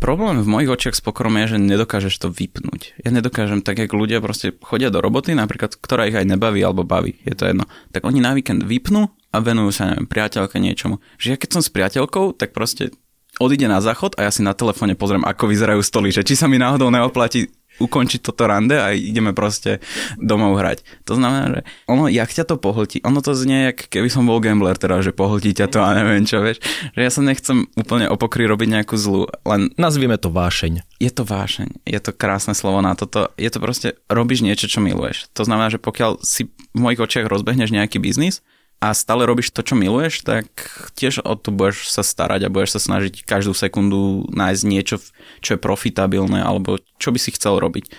problém 0.00 0.40
v 0.40 0.48
mojich 0.48 0.72
očiach 0.72 0.96
s 0.96 1.04
pokorom 1.04 1.36
je, 1.44 1.56
že 1.56 1.58
nedokážeš 1.60 2.14
to 2.20 2.28
vypnúť. 2.28 3.00
Ja 3.00 3.08
nedokážem, 3.08 3.64
tak 3.64 3.80
jak 3.80 3.92
ľudia 3.92 4.20
proste 4.20 4.52
chodia 4.60 4.92
do 4.92 5.00
roboty, 5.00 5.32
napríklad, 5.32 5.76
ktorá 5.80 6.08
ich 6.08 6.16
aj 6.16 6.28
nebaví 6.28 6.60
alebo 6.60 6.84
baví, 6.84 7.20
je 7.24 7.32
to 7.32 7.48
jedno. 7.48 7.64
Tak 7.92 8.04
oni 8.04 8.20
na 8.20 8.36
víkend 8.36 8.64
vypnú 8.64 9.08
a 9.32 9.36
venujú 9.40 9.72
sa, 9.72 9.92
neviem, 9.92 10.08
priateľke 10.08 10.56
niečomu. 10.60 11.00
Že 11.20 11.26
ja 11.32 11.36
keď 11.36 11.50
som 11.52 11.62
s 11.64 11.72
priateľkou, 11.72 12.36
tak 12.36 12.52
proste 12.56 12.96
odíde 13.38 13.66
na 13.70 13.78
záchod 13.82 14.18
a 14.18 14.26
ja 14.26 14.30
si 14.34 14.42
na 14.42 14.54
telefóne 14.54 14.98
pozriem, 14.98 15.24
ako 15.24 15.50
vyzerajú 15.50 15.80
stoly, 15.82 16.10
že 16.10 16.26
či 16.26 16.34
sa 16.34 16.50
mi 16.50 16.58
náhodou 16.58 16.90
neoplatí 16.90 17.50
ukončiť 17.78 18.20
toto 18.20 18.44
rande 18.50 18.74
a 18.74 18.90
ideme 18.90 19.30
proste 19.30 19.78
domov 20.18 20.58
hrať. 20.58 20.82
To 21.06 21.14
znamená, 21.14 21.44
že 21.54 21.60
ono, 21.86 22.10
jak 22.10 22.26
ťa 22.26 22.44
to 22.44 22.58
pohltí, 22.58 22.98
ono 23.06 23.22
to 23.22 23.32
znie, 23.38 23.70
jak 23.70 23.86
keby 23.86 24.10
som 24.10 24.26
bol 24.26 24.42
gambler, 24.42 24.74
teda, 24.74 24.98
že 25.00 25.14
pohltí 25.14 25.54
ťa 25.54 25.66
to 25.70 25.78
a 25.78 25.94
neviem 25.94 26.26
čo, 26.26 26.42
vieš, 26.42 26.58
že 26.92 27.00
ja 27.00 27.10
sa 27.10 27.22
nechcem 27.22 27.70
úplne 27.78 28.10
opokry 28.10 28.44
robiť 28.50 28.68
nejakú 28.78 28.98
zlu, 28.98 29.30
len... 29.46 29.70
Nazvime 29.78 30.18
to 30.18 30.28
vášeň. 30.34 30.82
Je 30.98 31.10
to 31.14 31.22
vášeň, 31.22 31.86
je 31.86 32.00
to 32.02 32.10
krásne 32.10 32.52
slovo 32.52 32.82
na 32.82 32.98
toto, 32.98 33.30
je 33.38 33.46
to 33.46 33.58
proste, 33.62 33.88
robíš 34.10 34.42
niečo, 34.42 34.66
čo 34.66 34.82
miluješ. 34.82 35.30
To 35.38 35.46
znamená, 35.46 35.70
že 35.70 35.78
pokiaľ 35.78 36.18
si 36.26 36.50
v 36.74 36.78
mojich 36.82 36.98
očiach 36.98 37.30
rozbehneš 37.30 37.70
nejaký 37.70 38.02
biznis, 38.02 38.42
a 38.78 38.94
stále 38.94 39.26
robíš 39.26 39.50
to, 39.50 39.66
čo 39.66 39.74
miluješ, 39.74 40.22
tak 40.22 40.46
tiež 40.94 41.26
o 41.26 41.34
to 41.34 41.50
budeš 41.50 41.90
sa 41.90 42.06
starať 42.06 42.46
a 42.46 42.52
budeš 42.52 42.78
sa 42.78 42.80
snažiť 42.86 43.26
každú 43.26 43.50
sekundu 43.50 44.30
nájsť 44.30 44.62
niečo, 44.62 45.02
čo 45.42 45.58
je 45.58 45.58
profitabilné 45.58 46.38
alebo 46.46 46.78
čo 47.02 47.10
by 47.10 47.18
si 47.18 47.34
chcel 47.34 47.58
robiť. 47.58 47.90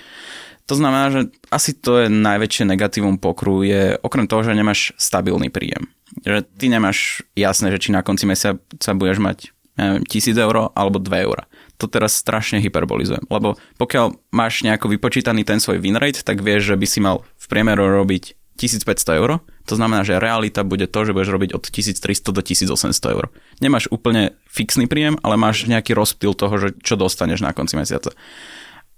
To 0.72 0.78
znamená, 0.78 1.10
že 1.10 1.22
asi 1.50 1.74
to 1.74 2.06
je 2.06 2.14
najväčšie 2.14 2.64
negatívum 2.70 3.18
pokru, 3.18 3.66
je 3.66 3.98
okrem 4.06 4.30
toho, 4.30 4.46
že 4.46 4.56
nemáš 4.56 4.94
stabilný 4.96 5.50
príjem. 5.50 5.90
Že 6.24 6.46
ty 6.46 6.66
nemáš 6.70 7.26
jasné, 7.34 7.74
že 7.74 7.82
či 7.82 7.90
na 7.90 8.06
konci 8.06 8.30
mesiaca 8.30 8.92
budeš 8.94 9.20
mať 9.20 9.38
neviem, 9.76 10.06
1000 10.06 10.36
eur 10.38 10.56
alebo 10.78 11.02
2 11.02 11.26
eur. 11.26 11.44
To 11.80 11.88
teraz 11.88 12.16
strašne 12.20 12.60
hyperbolizujem, 12.60 13.24
lebo 13.32 13.56
pokiaľ 13.80 14.32
máš 14.36 14.62
nejako 14.68 14.92
vypočítaný 14.92 15.48
ten 15.48 15.64
svoj 15.64 15.80
win 15.80 15.96
rate, 15.96 16.22
tak 16.22 16.44
vieš, 16.44 16.72
že 16.72 16.80
by 16.80 16.88
si 16.88 17.00
mal 17.00 17.24
v 17.40 17.46
priemeru 17.48 17.88
robiť 18.04 18.36
1500 18.60 19.20
eur, 19.24 19.40
to 19.70 19.78
znamená, 19.78 20.02
že 20.02 20.18
realita 20.18 20.66
bude 20.66 20.90
to, 20.90 21.00
že 21.06 21.14
budeš 21.14 21.30
robiť 21.30 21.54
od 21.54 21.64
1300 21.70 22.34
do 22.34 22.42
1800 22.42 23.14
eur. 23.14 23.30
Nemáš 23.62 23.86
úplne 23.94 24.34
fixný 24.50 24.90
príjem, 24.90 25.22
ale 25.22 25.38
máš 25.38 25.70
nejaký 25.70 25.94
rozptyl 25.94 26.34
toho, 26.34 26.56
že 26.58 26.74
čo 26.82 26.98
dostaneš 26.98 27.46
na 27.46 27.54
konci 27.54 27.78
mesiaca. 27.78 28.10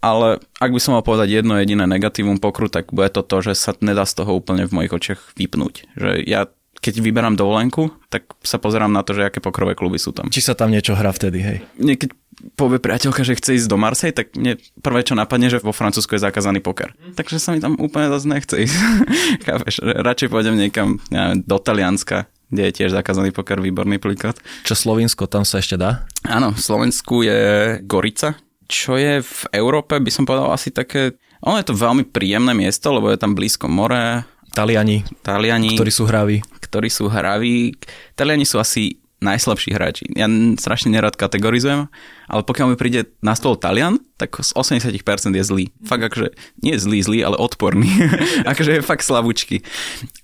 Ale 0.01 0.41
ak 0.57 0.71
by 0.73 0.79
som 0.81 0.97
mal 0.97 1.05
povedať 1.05 1.29
jedno 1.29 1.59
jediné 1.59 1.85
negatívum 1.85 2.41
pokru, 2.41 2.71
tak 2.71 2.89
bude 2.89 3.11
to 3.13 3.21
to, 3.21 3.51
že 3.51 3.53
sa 3.53 3.77
nedá 3.83 4.07
z 4.07 4.23
toho 4.23 4.33
úplne 4.33 4.65
v 4.65 4.73
mojich 4.73 4.95
očiach 4.95 5.37
vypnúť. 5.37 5.93
Že 5.93 6.09
ja 6.25 6.49
keď 6.81 6.97
vyberám 6.97 7.37
dovolenku, 7.37 7.93
tak 8.09 8.25
sa 8.41 8.57
pozerám 8.57 8.89
na 8.89 9.05
to, 9.05 9.13
že 9.13 9.29
aké 9.29 9.37
pokrové 9.37 9.77
kluby 9.77 10.01
sú 10.01 10.17
tam. 10.17 10.33
Či 10.33 10.41
sa 10.41 10.57
tam 10.57 10.73
niečo 10.73 10.97
hrá 10.97 11.13
vtedy, 11.13 11.37
hej? 11.37 11.57
Niekedy 11.77 12.17
povie 12.55 12.81
priateľka, 12.81 13.21
že 13.21 13.37
chce 13.37 13.61
ísť 13.61 13.69
do 13.69 13.77
Marseille, 13.77 14.15
tak 14.15 14.33
mne 14.33 14.57
prvé, 14.81 15.05
čo 15.05 15.13
napadne, 15.17 15.47
že 15.49 15.61
vo 15.61 15.75
Francúzsku 15.75 16.17
je 16.17 16.25
zakázaný 16.25 16.59
poker. 16.61 16.93
Takže 17.15 17.37
sa 17.37 17.53
mi 17.53 17.59
tam 17.61 17.77
úplne 17.77 18.09
zase 18.09 18.25
nechce 18.27 18.55
ísť. 18.67 18.75
Chápeš? 19.47 19.81
Radšej 19.81 20.29
pôjdem 20.29 20.55
niekam 20.57 20.97
neviem, 21.13 21.41
do 21.45 21.57
Talianska, 21.61 22.29
kde 22.51 22.69
je 22.69 22.75
tiež 22.81 22.91
zakázaný 22.91 23.31
poker, 23.31 23.63
výborný 23.63 24.01
príklad. 24.01 24.37
Čo 24.67 24.75
Slovinsko, 24.75 25.29
tam 25.29 25.47
sa 25.47 25.61
ešte 25.63 25.79
dá? 25.79 26.05
Áno, 26.27 26.51
v 26.51 26.61
Slovensku 26.61 27.23
je 27.23 27.79
Gorica, 27.85 28.37
čo 28.71 28.95
je 28.95 29.19
v 29.19 29.41
Európe, 29.51 29.99
by 29.99 30.11
som 30.11 30.23
povedal 30.23 30.51
asi 30.55 30.71
také... 30.71 31.19
Ono 31.43 31.57
je 31.57 31.67
to 31.67 31.75
veľmi 31.75 32.07
príjemné 32.07 32.53
miesto, 32.53 32.93
lebo 32.93 33.09
je 33.09 33.17
tam 33.17 33.33
blízko 33.33 33.65
more, 33.67 34.23
Taliani, 34.51 35.07
Taliani, 35.23 35.79
ktorí 35.79 35.91
sú 35.95 36.03
hraví. 36.07 36.43
Ktorí 36.59 36.91
sú 36.91 37.07
hraví. 37.07 37.71
Taliani 38.19 38.43
sú 38.43 38.59
asi 38.59 38.99
najslabší 39.21 39.69
hráči. 39.77 40.03
Ja 40.17 40.25
strašne 40.57 40.89
nerad 40.89 41.13
kategorizujem, 41.13 41.87
ale 42.25 42.41
pokiaľ 42.41 42.73
mi 42.73 42.77
príde 42.77 43.13
na 43.21 43.37
stôl 43.37 43.53
Talian, 43.53 44.01
tak 44.17 44.33
z 44.41 44.49
80% 44.57 44.97
je 45.37 45.43
zlý. 45.45 45.65
Fakt 45.85 46.01
akože, 46.01 46.33
nie 46.65 46.73
je 46.73 46.81
zlý, 46.81 46.99
zlý, 47.05 47.19
ale 47.21 47.37
odporný. 47.37 47.85
akože 48.51 48.81
je 48.81 48.81
fakt 48.81 49.05
slabúčky. 49.05 49.61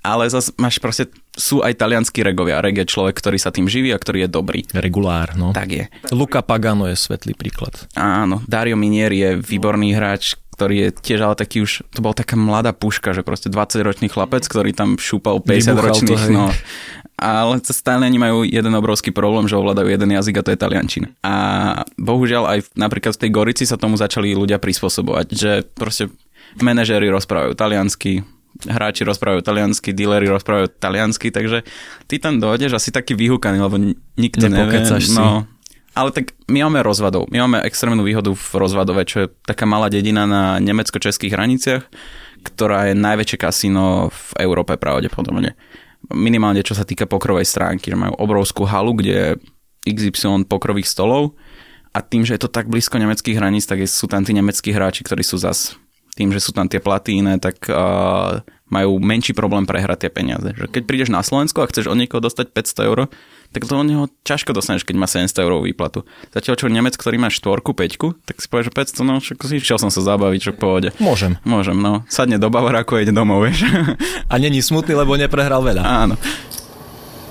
Ale 0.01 0.25
zase 0.33 0.49
máš 0.57 0.81
proste, 0.81 1.13
sú 1.37 1.61
aj 1.61 1.77
talianskí 1.77 2.25
regovia. 2.25 2.57
Reg 2.57 2.81
je 2.81 2.89
človek, 2.89 3.13
ktorý 3.13 3.37
sa 3.37 3.53
tým 3.53 3.69
živí 3.69 3.93
a 3.93 4.01
ktorý 4.01 4.25
je 4.25 4.29
dobrý. 4.33 4.65
Regulár, 4.73 5.37
no. 5.37 5.53
Tak 5.53 5.69
je. 5.69 5.85
Luca 6.09 6.41
Pagano 6.41 6.89
je 6.89 6.97
svetlý 6.97 7.37
príklad. 7.37 7.85
Áno, 7.93 8.41
Dario 8.49 8.73
Minier 8.73 9.13
je 9.13 9.37
výborný 9.37 9.93
hráč, 9.93 10.33
ktorý 10.57 10.89
je 10.89 10.89
tiež 10.89 11.21
ale 11.21 11.37
taký 11.37 11.61
už, 11.61 11.85
to 11.93 12.01
bola 12.01 12.17
taká 12.17 12.33
mladá 12.33 12.73
puška, 12.73 13.13
že 13.13 13.21
proste 13.21 13.53
20-ročný 13.53 14.09
chlapec, 14.09 14.41
ktorý 14.41 14.73
tam 14.73 14.97
šúpal 14.97 15.37
50-ročných, 15.45 16.33
no. 16.33 16.49
Ale 17.17 17.57
Taliani 17.65 18.21
majú 18.21 18.45
jeden 18.45 18.73
obrovský 18.77 19.09
problém, 19.09 19.49
že 19.49 19.57
ovládajú 19.57 19.89
jeden 19.89 20.13
jazyk 20.13 20.37
a 20.37 20.45
to 20.45 20.53
je 20.53 20.61
taliančina. 20.61 21.07
A 21.25 21.33
bohužiaľ 21.97 22.43
aj 22.45 22.59
napríklad 22.77 23.17
v 23.17 23.21
tej 23.25 23.31
Gorici 23.33 23.63
sa 23.65 23.81
tomu 23.81 23.97
začali 23.97 24.37
ľudia 24.37 24.61
prispôsobovať, 24.61 25.25
že 25.33 25.65
proste 25.73 26.13
manažéri 26.61 27.09
rozprávajú 27.09 27.57
taliansky, 27.57 28.21
hráči 28.69 29.01
rozprávajú 29.01 29.41
taliansky, 29.41 29.97
dealery 29.97 30.29
rozprávajú 30.29 30.77
taliansky, 30.77 31.33
takže 31.33 31.65
ty 32.05 32.21
tam 32.21 32.37
dojdeš 32.37 32.77
asi 32.77 32.89
taký 32.93 33.17
vyhúkaný, 33.17 33.65
lebo 33.65 33.97
nikto 34.17 34.45
nevie. 34.49 34.85
No, 35.17 35.49
ale 35.97 36.09
tak 36.13 36.37
my 36.45 36.69
máme 36.69 36.85
rozvadov. 36.85 37.25
My 37.33 37.41
máme 37.45 37.65
extrémnu 37.65 38.05
výhodu 38.05 38.29
v 38.29 38.49
rozvadove, 38.53 39.01
čo 39.09 39.25
je 39.25 39.27
taká 39.45 39.65
malá 39.65 39.89
dedina 39.89 40.29
na 40.29 40.61
nemecko-českých 40.61 41.33
hraniciach, 41.33 41.83
ktorá 42.45 42.93
je 42.93 42.95
najväčšie 42.97 43.37
kasíno 43.41 44.13
v 44.13 44.21
Európe 44.37 44.77
pravdepodobne. 44.77 45.57
Minimálne 46.13 46.63
čo 46.63 46.77
sa 46.77 46.87
týka 46.87 47.09
pokrovej 47.09 47.43
stránky, 47.43 47.91
že 47.91 47.99
majú 47.99 48.15
obrovskú 48.15 48.63
halu, 48.63 48.95
kde 48.95 49.13
je 49.13 49.27
XY 49.87 50.47
pokrových 50.47 50.87
stolov 50.87 51.35
a 51.95 51.99
tým, 52.03 52.23
že 52.27 52.35
je 52.37 52.41
to 52.45 52.51
tak 52.51 52.69
blízko 52.69 53.01
nemeckých 53.01 53.37
hraníc, 53.39 53.65
tak 53.65 53.81
sú 53.89 54.05
tam 54.05 54.21
tí 54.21 54.35
nemeckí 54.35 54.69
hráči, 54.69 55.01
ktorí 55.01 55.25
sú 55.25 55.39
zas 55.39 55.75
tým, 56.17 56.33
že 56.33 56.41
sú 56.41 56.49
tam 56.49 56.65
tie 56.65 56.81
platy 56.81 57.21
iné, 57.21 57.37
tak 57.37 57.69
uh, 57.69 58.41
majú 58.73 58.97
menší 58.97 59.37
problém 59.37 59.69
prehrať 59.69 60.07
tie 60.07 60.11
peniaze. 60.11 60.49
Že 60.57 60.73
keď 60.73 60.83
prídeš 60.89 61.09
na 61.13 61.21
Slovensko 61.21 61.61
a 61.61 61.69
chceš 61.69 61.85
od 61.85 61.97
niekoho 61.97 62.17
dostať 62.17 62.51
500 62.57 62.89
eur, 62.89 62.99
tak 63.55 63.63
to 63.63 63.73
od 63.79 63.87
neho 63.87 64.05
ťažko 64.27 64.51
dostaneš, 64.51 64.83
keď 64.83 64.95
má 64.99 65.07
700 65.07 65.43
eurovú 65.43 65.65
výplatu. 65.65 66.03
Zatiaľ 66.35 66.55
čo 66.59 66.67
Nemec, 66.67 66.99
ktorý 66.99 67.15
má 67.17 67.31
štvorku, 67.31 67.71
peťku, 67.71 68.13
tak 68.27 68.43
si 68.43 68.47
povieš, 68.51 68.69
že 68.69 69.01
500, 69.01 69.07
no 69.07 69.13
čo 69.23 69.33
si 69.47 69.63
šiel 69.63 69.79
som 69.79 69.89
sa 69.89 70.03
zabaviť, 70.03 70.39
čo 70.39 70.51
pohode. 70.53 70.91
Môžem. 70.99 71.39
Môžem, 71.47 71.79
no. 71.79 72.03
Sadne 72.11 72.37
do 72.37 72.51
Bavaráku 72.51 72.99
a 72.99 73.03
ide 73.03 73.15
domov, 73.15 73.47
vieš. 73.47 73.63
A 74.31 74.35
není 74.35 74.59
smutný, 74.59 74.93
lebo 74.93 75.15
neprehral 75.15 75.63
veľa. 75.63 75.81
Áno. 75.81 76.15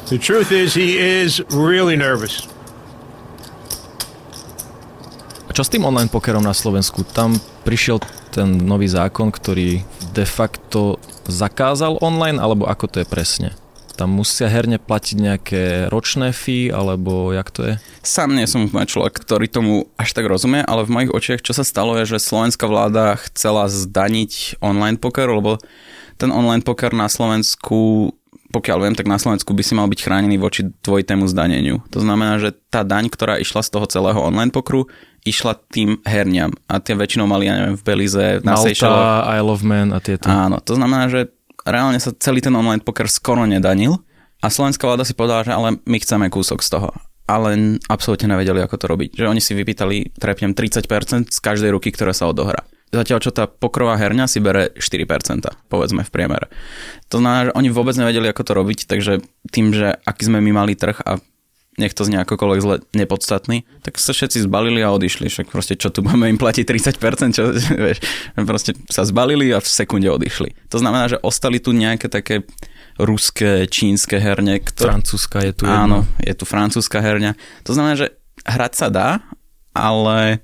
The 0.09 0.17
truth 0.17 0.55
is 0.55 0.73
he 0.73 0.97
is 0.97 1.43
really 1.53 1.99
nervous. 1.99 2.47
A 5.47 5.53
čo 5.53 5.67
s 5.67 5.71
tým 5.71 5.85
online 5.85 6.09
pokerom 6.09 6.47
na 6.47 6.57
Slovensku? 6.57 7.05
Tam 7.05 7.37
prišiel 7.67 8.01
ten 8.31 8.65
nový 8.65 8.87
zákon, 8.87 9.29
ktorý 9.35 9.83
de 10.15 10.27
facto 10.27 11.03
zakázal 11.27 11.99
online, 12.01 12.39
alebo 12.39 12.65
ako 12.65 12.87
to 12.87 12.97
je 13.03 13.07
presne? 13.07 13.49
Tam 13.97 14.13
musia 14.13 14.53
herne 14.53 14.77
platiť 14.77 15.17
nejaké 15.17 15.63
ročné 15.89 16.37
fee, 16.37 16.69
alebo 16.69 17.33
jak 17.33 17.49
to 17.49 17.61
je? 17.65 17.75
Sám 18.05 18.37
nie 18.37 18.45
som 18.45 18.69
úplne 18.69 18.85
človek, 18.85 19.17
ktorý 19.17 19.49
tomu 19.49 19.89
až 19.97 20.13
tak 20.13 20.29
rozumie, 20.29 20.61
ale 20.61 20.85
v 20.85 20.93
mojich 20.93 21.15
očiach 21.17 21.41
čo 21.41 21.57
sa 21.57 21.65
stalo 21.65 21.97
je, 21.97 22.05
že 22.05 22.21
slovenská 22.21 22.69
vláda 22.69 23.17
chcela 23.25 23.73
zdaniť 23.73 24.61
online 24.61 25.01
poker, 25.01 25.33
lebo 25.33 25.57
ten 26.21 26.29
online 26.29 26.61
poker 26.61 26.93
na 26.93 27.09
Slovensku 27.09 28.13
pokiaľ 28.47 28.79
viem, 28.89 28.95
tak 28.97 29.11
na 29.11 29.21
Slovensku 29.21 29.53
by 29.53 29.61
si 29.61 29.77
mal 29.77 29.85
byť 29.91 30.01
chránený 30.01 30.41
voči 30.41 30.65
dvojitému 30.65 31.29
zdaneniu. 31.29 31.85
To 31.93 32.01
znamená, 32.01 32.41
že 32.41 32.57
tá 32.73 32.87
daň, 32.87 33.13
ktorá 33.13 33.37
išla 33.37 33.61
z 33.61 33.69
toho 33.75 33.85
celého 33.85 34.17
online 34.17 34.49
pokru, 34.49 34.89
išla 35.27 35.59
tým 35.69 36.01
herniam. 36.07 36.55
A 36.71 36.79
tie 36.81 36.97
väčšinou 36.97 37.29
mali, 37.29 37.51
ja 37.51 37.59
neviem, 37.59 37.77
v 37.77 37.85
Belize, 37.85 38.41
na 38.47 38.57
Malta, 38.57 38.71
Seychelles. 38.71 39.29
Isle 39.29 39.51
of 39.51 39.61
Man 39.67 39.91
a 39.93 39.99
tieto. 40.01 40.31
Áno, 40.31 40.63
to 40.63 40.79
znamená, 40.79 41.11
že 41.11 41.36
reálne 41.67 41.99
sa 41.99 42.15
celý 42.17 42.39
ten 42.41 42.55
online 42.55 42.81
poker 42.81 43.11
skoro 43.11 43.43
nedanil 43.45 44.01
a 44.41 44.47
slovenská 44.47 44.87
vláda 44.87 45.03
si 45.03 45.13
povedala, 45.13 45.43
že 45.43 45.53
ale 45.53 45.83
my 45.83 45.99
chceme 45.99 46.31
kúsok 46.31 46.63
z 46.63 46.79
toho. 46.79 46.89
Ale 47.27 47.83
absolútne 47.91 48.31
nevedeli, 48.31 48.63
ako 48.63 48.77
to 48.79 48.87
robiť. 48.87 49.11
Že 49.19 49.31
oni 49.35 49.43
si 49.43 49.59
vypýtali, 49.59 50.15
trepnem, 50.15 50.55
30% 50.55 51.35
z 51.35 51.39
každej 51.43 51.75
ruky, 51.75 51.91
ktorá 51.91 52.15
sa 52.15 52.31
odohrá. 52.31 52.63
Zatiaľ, 52.95 53.19
čo 53.19 53.35
tá 53.35 53.51
pokrová 53.51 53.99
herňa 53.99 54.31
si 54.31 54.39
bere 54.39 54.71
4%, 54.79 55.43
povedzme 55.67 56.07
v 56.07 56.11
priemere. 56.15 56.47
To 57.11 57.19
znamená, 57.19 57.51
že 57.51 57.57
oni 57.59 57.69
vôbec 57.75 57.99
nevedeli, 57.99 58.31
ako 58.31 58.47
to 58.47 58.53
robiť, 58.55 58.79
takže 58.87 59.27
tým, 59.51 59.75
že 59.75 59.99
aký 60.07 60.31
sme 60.31 60.39
my 60.39 60.55
mali 60.55 60.79
trh 60.79 61.03
a 61.03 61.19
nech 61.77 61.93
to 61.93 62.09
znie 62.09 62.17
akokoľvek 62.25 62.61
zle 62.65 62.77
nepodstatný, 62.97 63.69
tak 63.85 64.01
sa 64.01 64.17
všetci 64.17 64.49
zbalili 64.49 64.81
a 64.81 64.93
odišli. 64.97 65.29
Však 65.29 65.53
proste 65.53 65.77
čo 65.77 65.93
tu 65.93 66.01
máme 66.01 66.33
im 66.33 66.41
platiť 66.41 66.65
30%, 66.65 67.37
čo, 67.37 67.53
vieš, 67.87 68.01
proste 68.33 68.73
sa 68.89 69.05
zbalili 69.05 69.53
a 69.53 69.61
v 69.61 69.69
sekunde 69.69 70.09
odišli. 70.09 70.73
To 70.73 70.81
znamená, 70.81 71.13
že 71.13 71.21
ostali 71.21 71.61
tu 71.61 71.77
nejaké 71.77 72.09
také 72.09 72.49
ruské, 72.97 73.69
čínske 73.69 74.17
herne. 74.17 74.57
Ktoré... 74.65 74.97
Francúzska 74.97 75.45
je 75.45 75.53
tu 75.53 75.65
Áno, 75.69 76.09
je 76.25 76.33
tu 76.33 76.49
francúzska 76.49 77.05
herňa. 77.05 77.37
To 77.69 77.77
znamená, 77.77 77.95
že 77.97 78.17
hrať 78.49 78.73
sa 78.73 78.89
dá, 78.89 79.11
ale 79.77 80.41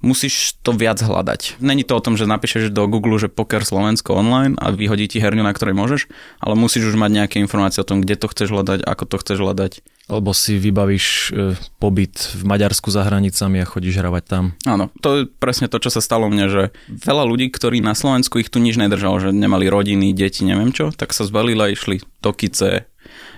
musíš 0.00 0.56
to 0.60 0.72
viac 0.72 1.00
hľadať. 1.00 1.60
Není 1.60 1.84
to 1.84 1.96
o 1.96 2.04
tom, 2.04 2.16
že 2.16 2.28
napíšeš 2.28 2.72
do 2.72 2.84
Google, 2.88 3.20
že 3.20 3.32
poker 3.32 3.64
Slovensko 3.64 4.16
online 4.16 4.56
a 4.56 4.72
vyhodí 4.72 5.08
ti 5.08 5.18
herňu, 5.20 5.44
na 5.44 5.52
ktorej 5.52 5.76
môžeš, 5.76 6.08
ale 6.40 6.56
musíš 6.56 6.92
už 6.92 6.96
mať 6.96 7.10
nejaké 7.24 7.36
informácie 7.40 7.80
o 7.84 7.88
tom, 7.88 8.00
kde 8.00 8.16
to 8.16 8.26
chceš 8.28 8.52
hľadať, 8.52 8.84
ako 8.84 9.04
to 9.06 9.16
chceš 9.20 9.38
hľadať. 9.40 9.72
Alebo 10.10 10.34
si 10.34 10.58
vybavíš 10.58 11.06
e, 11.06 11.54
pobyt 11.78 12.34
v 12.34 12.42
Maďarsku 12.42 12.90
za 12.90 13.06
hranicami 13.06 13.62
a 13.62 13.68
chodíš 13.68 14.02
hravať 14.02 14.24
tam. 14.26 14.44
Áno, 14.66 14.90
to 14.98 15.08
je 15.14 15.22
presne 15.30 15.70
to, 15.70 15.78
čo 15.78 15.94
sa 15.94 16.02
stalo 16.02 16.26
mne, 16.26 16.50
že 16.50 16.62
veľa 16.90 17.30
ľudí, 17.30 17.46
ktorí 17.54 17.78
na 17.78 17.94
Slovensku 17.94 18.42
ich 18.42 18.50
tu 18.50 18.58
nič 18.58 18.74
nedržalo, 18.74 19.22
že 19.22 19.30
nemali 19.30 19.70
rodiny, 19.70 20.10
deti, 20.10 20.42
neviem 20.42 20.74
čo, 20.74 20.90
tak 20.90 21.14
sa 21.14 21.22
zbalili 21.22 21.62
a 21.62 21.70
išli 21.70 22.02
do 22.26 22.34
Kice, 22.34 22.89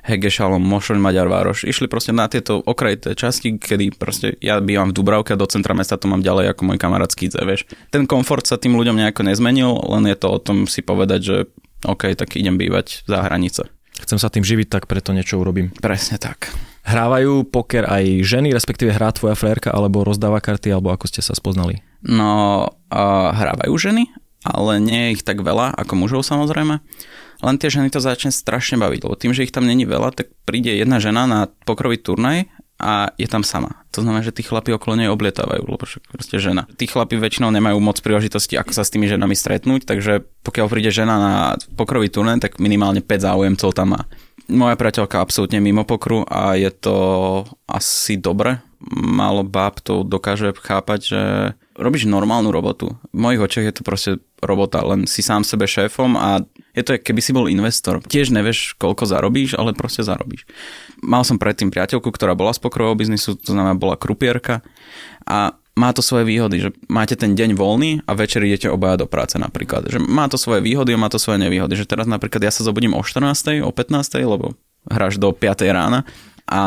Hegešalom, 0.03 0.59
Mošoň, 0.59 0.99
Maďar 0.99 1.31
Vároš. 1.31 1.63
Išli 1.63 1.87
proste 1.87 2.11
na 2.11 2.27
tieto 2.27 2.59
okrajité 2.59 3.15
časti, 3.15 3.55
kedy 3.55 3.95
proste 3.95 4.35
ja 4.43 4.59
bývam 4.59 4.91
v 4.91 4.97
Dubravke 4.99 5.35
a 5.35 5.39
do 5.39 5.47
centra 5.47 5.79
mesta 5.79 5.95
to 5.95 6.11
mám 6.11 6.27
ďalej 6.27 6.51
ako 6.51 6.67
môj 6.67 6.79
kamarát 6.83 7.07
Skidze, 7.07 7.39
vieš. 7.47 7.71
Ten 7.95 8.11
komfort 8.11 8.43
sa 8.43 8.59
tým 8.59 8.75
ľuďom 8.75 8.99
nejako 8.99 9.23
nezmenil, 9.23 9.79
len 9.95 10.11
je 10.11 10.19
to 10.19 10.29
o 10.35 10.43
tom 10.43 10.67
si 10.67 10.83
povedať, 10.83 11.21
že 11.23 11.37
OK, 11.87 12.19
tak 12.19 12.35
idem 12.35 12.59
bývať 12.59 13.07
za 13.07 13.23
hranice. 13.23 13.71
Chcem 14.03 14.19
sa 14.19 14.27
tým 14.27 14.43
živiť, 14.43 14.67
tak 14.67 14.91
preto 14.91 15.15
niečo 15.15 15.39
urobím. 15.39 15.71
Presne 15.79 16.19
tak. 16.19 16.51
Hrávajú 16.83 17.47
poker 17.47 17.87
aj 17.87 18.27
ženy, 18.27 18.51
respektíve 18.51 18.91
hrá 18.91 19.15
tvoja 19.15 19.39
frérka, 19.39 19.71
alebo 19.71 20.03
rozdáva 20.03 20.43
karty, 20.43 20.75
alebo 20.75 20.91
ako 20.91 21.07
ste 21.07 21.23
sa 21.23 21.39
spoznali? 21.39 21.79
No, 22.03 22.67
uh, 22.91 23.31
hrávajú 23.31 23.71
ženy, 23.79 24.11
ale 24.43 24.83
nie 24.83 25.01
je 25.07 25.13
ich 25.15 25.23
tak 25.23 25.39
veľa 25.47 25.79
ako 25.79 25.95
mužov 25.95 26.27
samozrejme. 26.27 26.83
Len 27.43 27.59
tie 27.59 27.69
ženy 27.69 27.91
to 27.91 27.99
začne 27.99 28.31
strašne 28.31 28.79
baviť, 28.79 29.01
lebo 29.03 29.19
tým, 29.19 29.35
že 29.35 29.43
ich 29.43 29.53
tam 29.55 29.67
není 29.67 29.83
veľa, 29.83 30.15
tak 30.15 30.31
príde 30.47 30.71
jedna 30.71 31.03
žena 31.03 31.27
na 31.27 31.51
pokrový 31.67 31.99
turnaj 31.99 32.47
a 32.83 33.15
je 33.15 33.27
tam 33.31 33.47
sama. 33.47 33.83
To 33.95 34.03
znamená, 34.03 34.27
že 34.27 34.35
tí 34.35 34.43
chlapi 34.43 34.75
okolo 34.75 34.99
nej 34.99 35.11
oblietávajú, 35.11 35.63
lebo 35.63 35.79
proste 35.79 36.39
žena. 36.43 36.67
Tí 36.75 36.91
chlapi 36.91 37.15
väčšinou 37.15 37.55
nemajú 37.55 37.79
moc 37.79 37.99
príležitosti, 38.03 38.59
ako 38.59 38.75
sa 38.75 38.83
s 38.83 38.91
tými 38.91 39.07
ženami 39.07 39.35
stretnúť, 39.39 39.87
takže 39.87 40.27
pokiaľ 40.43 40.67
príde 40.67 40.91
žena 40.91 41.15
na 41.19 41.35
pokrový 41.79 42.11
turnaj, 42.11 42.43
tak 42.43 42.59
minimálne 42.59 43.03
5 43.03 43.27
záujemcov 43.27 43.71
tam 43.71 43.99
má. 43.99 44.03
Moja 44.51 44.75
priateľka 44.75 45.23
absolútne 45.23 45.63
mimo 45.63 45.87
pokru 45.87 46.27
a 46.27 46.59
je 46.59 46.71
to 46.75 46.97
asi 47.71 48.19
dobre. 48.19 48.59
Málo 48.91 49.47
báb 49.47 49.79
to 49.79 50.03
dokáže 50.03 50.51
chápať, 50.59 51.01
že 51.07 51.21
robíš 51.79 52.11
normálnu 52.11 52.51
robotu. 52.51 52.99
V 53.15 53.19
mojich 53.19 53.39
očiach 53.39 53.67
je 53.71 53.75
to 53.79 53.87
proste 53.87 54.11
robota, 54.43 54.83
len 54.83 55.07
si 55.07 55.23
sám 55.23 55.47
sebe 55.47 55.71
šéfom 55.71 56.19
a 56.19 56.43
je 56.73 56.83
to, 56.83 56.97
keby 56.97 57.21
si 57.21 57.37
bol 57.37 57.47
investor. 57.53 58.01
Tiež 58.01 58.33
nevieš, 58.33 58.77
koľko 58.81 59.05
zarobíš, 59.05 59.61
ale 59.61 59.77
proste 59.77 60.01
zarobíš. 60.05 60.49
Mal 61.05 61.23
som 61.23 61.37
predtým 61.37 61.69
priateľku, 61.69 62.09
ktorá 62.09 62.33
bola 62.33 62.57
z 62.57 62.61
pokrového 62.65 62.97
biznisu, 62.97 63.37
to 63.37 63.53
znamená 63.53 63.77
bola 63.77 64.01
krupierka 64.01 64.65
a 65.29 65.57
má 65.73 65.89
to 65.97 66.05
svoje 66.05 66.29
výhody, 66.29 66.61
že 66.61 66.71
máte 66.93 67.17
ten 67.17 67.33
deň 67.33 67.57
voľný 67.57 68.05
a 68.05 68.13
večer 68.13 68.45
idete 68.45 68.69
obaja 68.69 69.01
do 69.01 69.07
práce 69.09 69.41
napríklad. 69.41 69.89
Že 69.89 70.05
má 70.05 70.29
to 70.29 70.37
svoje 70.37 70.61
výhody 70.61 70.93
a 70.93 71.01
má 71.01 71.09
to 71.09 71.17
svoje 71.17 71.41
nevýhody. 71.41 71.73
Že 71.81 71.89
teraz 71.89 72.05
napríklad 72.05 72.45
ja 72.45 72.53
sa 72.53 72.61
zobudím 72.61 72.93
o 72.93 73.01
14. 73.01 73.65
o 73.65 73.73
15. 73.73 74.21
lebo 74.21 74.53
hráš 74.85 75.17
do 75.17 75.33
5. 75.33 75.65
rána 75.73 76.05
a 76.45 76.61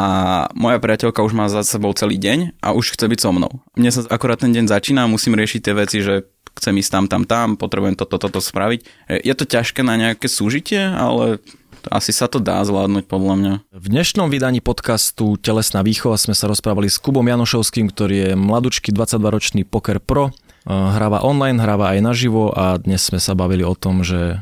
moja 0.57 0.81
priateľka 0.81 1.21
už 1.21 1.37
má 1.37 1.45
za 1.51 1.61
sebou 1.61 1.93
celý 1.93 2.17
deň 2.17 2.57
a 2.65 2.73
už 2.73 2.97
chce 2.97 3.05
byť 3.05 3.19
so 3.21 3.29
mnou. 3.29 3.61
Mne 3.77 3.93
sa 3.93 4.01
akorát 4.09 4.41
ten 4.41 4.49
deň 4.49 4.73
začína 4.73 5.05
a 5.05 5.11
musím 5.11 5.37
riešiť 5.37 5.61
tie 5.61 5.73
veci, 5.77 6.01
že 6.01 6.25
chcem 6.55 6.75
ísť 6.79 6.91
tam, 6.91 7.05
tam, 7.11 7.23
tam, 7.27 7.47
potrebujem 7.59 7.99
toto, 7.99 8.15
toto 8.15 8.39
spraviť. 8.39 9.11
Je 9.11 9.33
to 9.35 9.43
ťažké 9.43 9.83
na 9.83 9.99
nejaké 9.99 10.31
súžitie, 10.31 10.79
ale 10.81 11.43
asi 11.91 12.09
sa 12.09 12.25
to 12.25 12.41
dá 12.41 12.63
zvládnuť 12.65 13.05
podľa 13.05 13.35
mňa. 13.37 13.53
V 13.75 13.87
dnešnom 13.91 14.31
vydaní 14.31 14.63
podcastu 14.63 15.37
Telesná 15.37 15.85
výchova 15.85 16.17
sme 16.17 16.33
sa 16.33 16.49
rozprávali 16.49 16.89
s 16.89 16.97
Kubom 16.97 17.25
Janošovským, 17.25 17.91
ktorý 17.93 18.15
je 18.15 18.31
mladúčky 18.33 18.89
22-ročný 18.89 19.67
poker 19.67 20.01
pro. 20.01 20.33
Hráva 20.65 21.21
online, 21.21 21.61
hráva 21.61 21.93
aj 21.93 21.99
naživo 22.01 22.49
a 22.49 22.81
dnes 22.81 23.05
sme 23.05 23.21
sa 23.21 23.37
bavili 23.37 23.61
o 23.61 23.77
tom, 23.77 24.01
že 24.01 24.41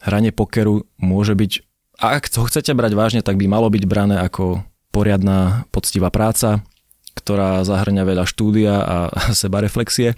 hranie 0.00 0.32
pokeru 0.32 0.88
môže 0.96 1.36
byť, 1.36 1.52
ak 2.00 2.32
to 2.32 2.48
chcete 2.48 2.72
brať 2.72 2.96
vážne, 2.96 3.20
tak 3.20 3.36
by 3.36 3.44
malo 3.44 3.68
byť 3.68 3.84
brané 3.84 4.16
ako 4.24 4.64
poriadna, 4.88 5.68
poctivá 5.68 6.08
práca, 6.08 6.64
ktorá 7.12 7.60
zahrňa 7.68 8.08
veľa 8.08 8.24
štúdia 8.24 8.74
a 8.80 8.96
seba 9.36 9.60
reflexie 9.60 10.16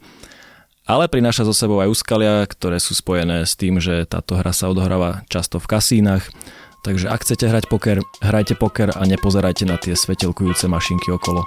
ale 0.86 1.06
prináša 1.06 1.46
zo 1.46 1.54
sebou 1.54 1.78
aj 1.78 1.92
úskalia, 1.92 2.42
ktoré 2.46 2.82
sú 2.82 2.94
spojené 2.96 3.46
s 3.46 3.54
tým, 3.54 3.78
že 3.78 4.06
táto 4.06 4.34
hra 4.34 4.50
sa 4.50 4.70
odohráva 4.70 5.22
často 5.30 5.62
v 5.62 5.70
kasínach. 5.70 6.26
Takže 6.82 7.06
ak 7.06 7.22
chcete 7.22 7.46
hrať 7.46 7.64
poker, 7.70 8.02
hrajte 8.18 8.58
poker 8.58 8.90
a 8.90 9.02
nepozerajte 9.06 9.62
na 9.62 9.78
tie 9.78 9.94
svetelkujúce 9.94 10.66
mašinky 10.66 11.14
okolo. 11.14 11.46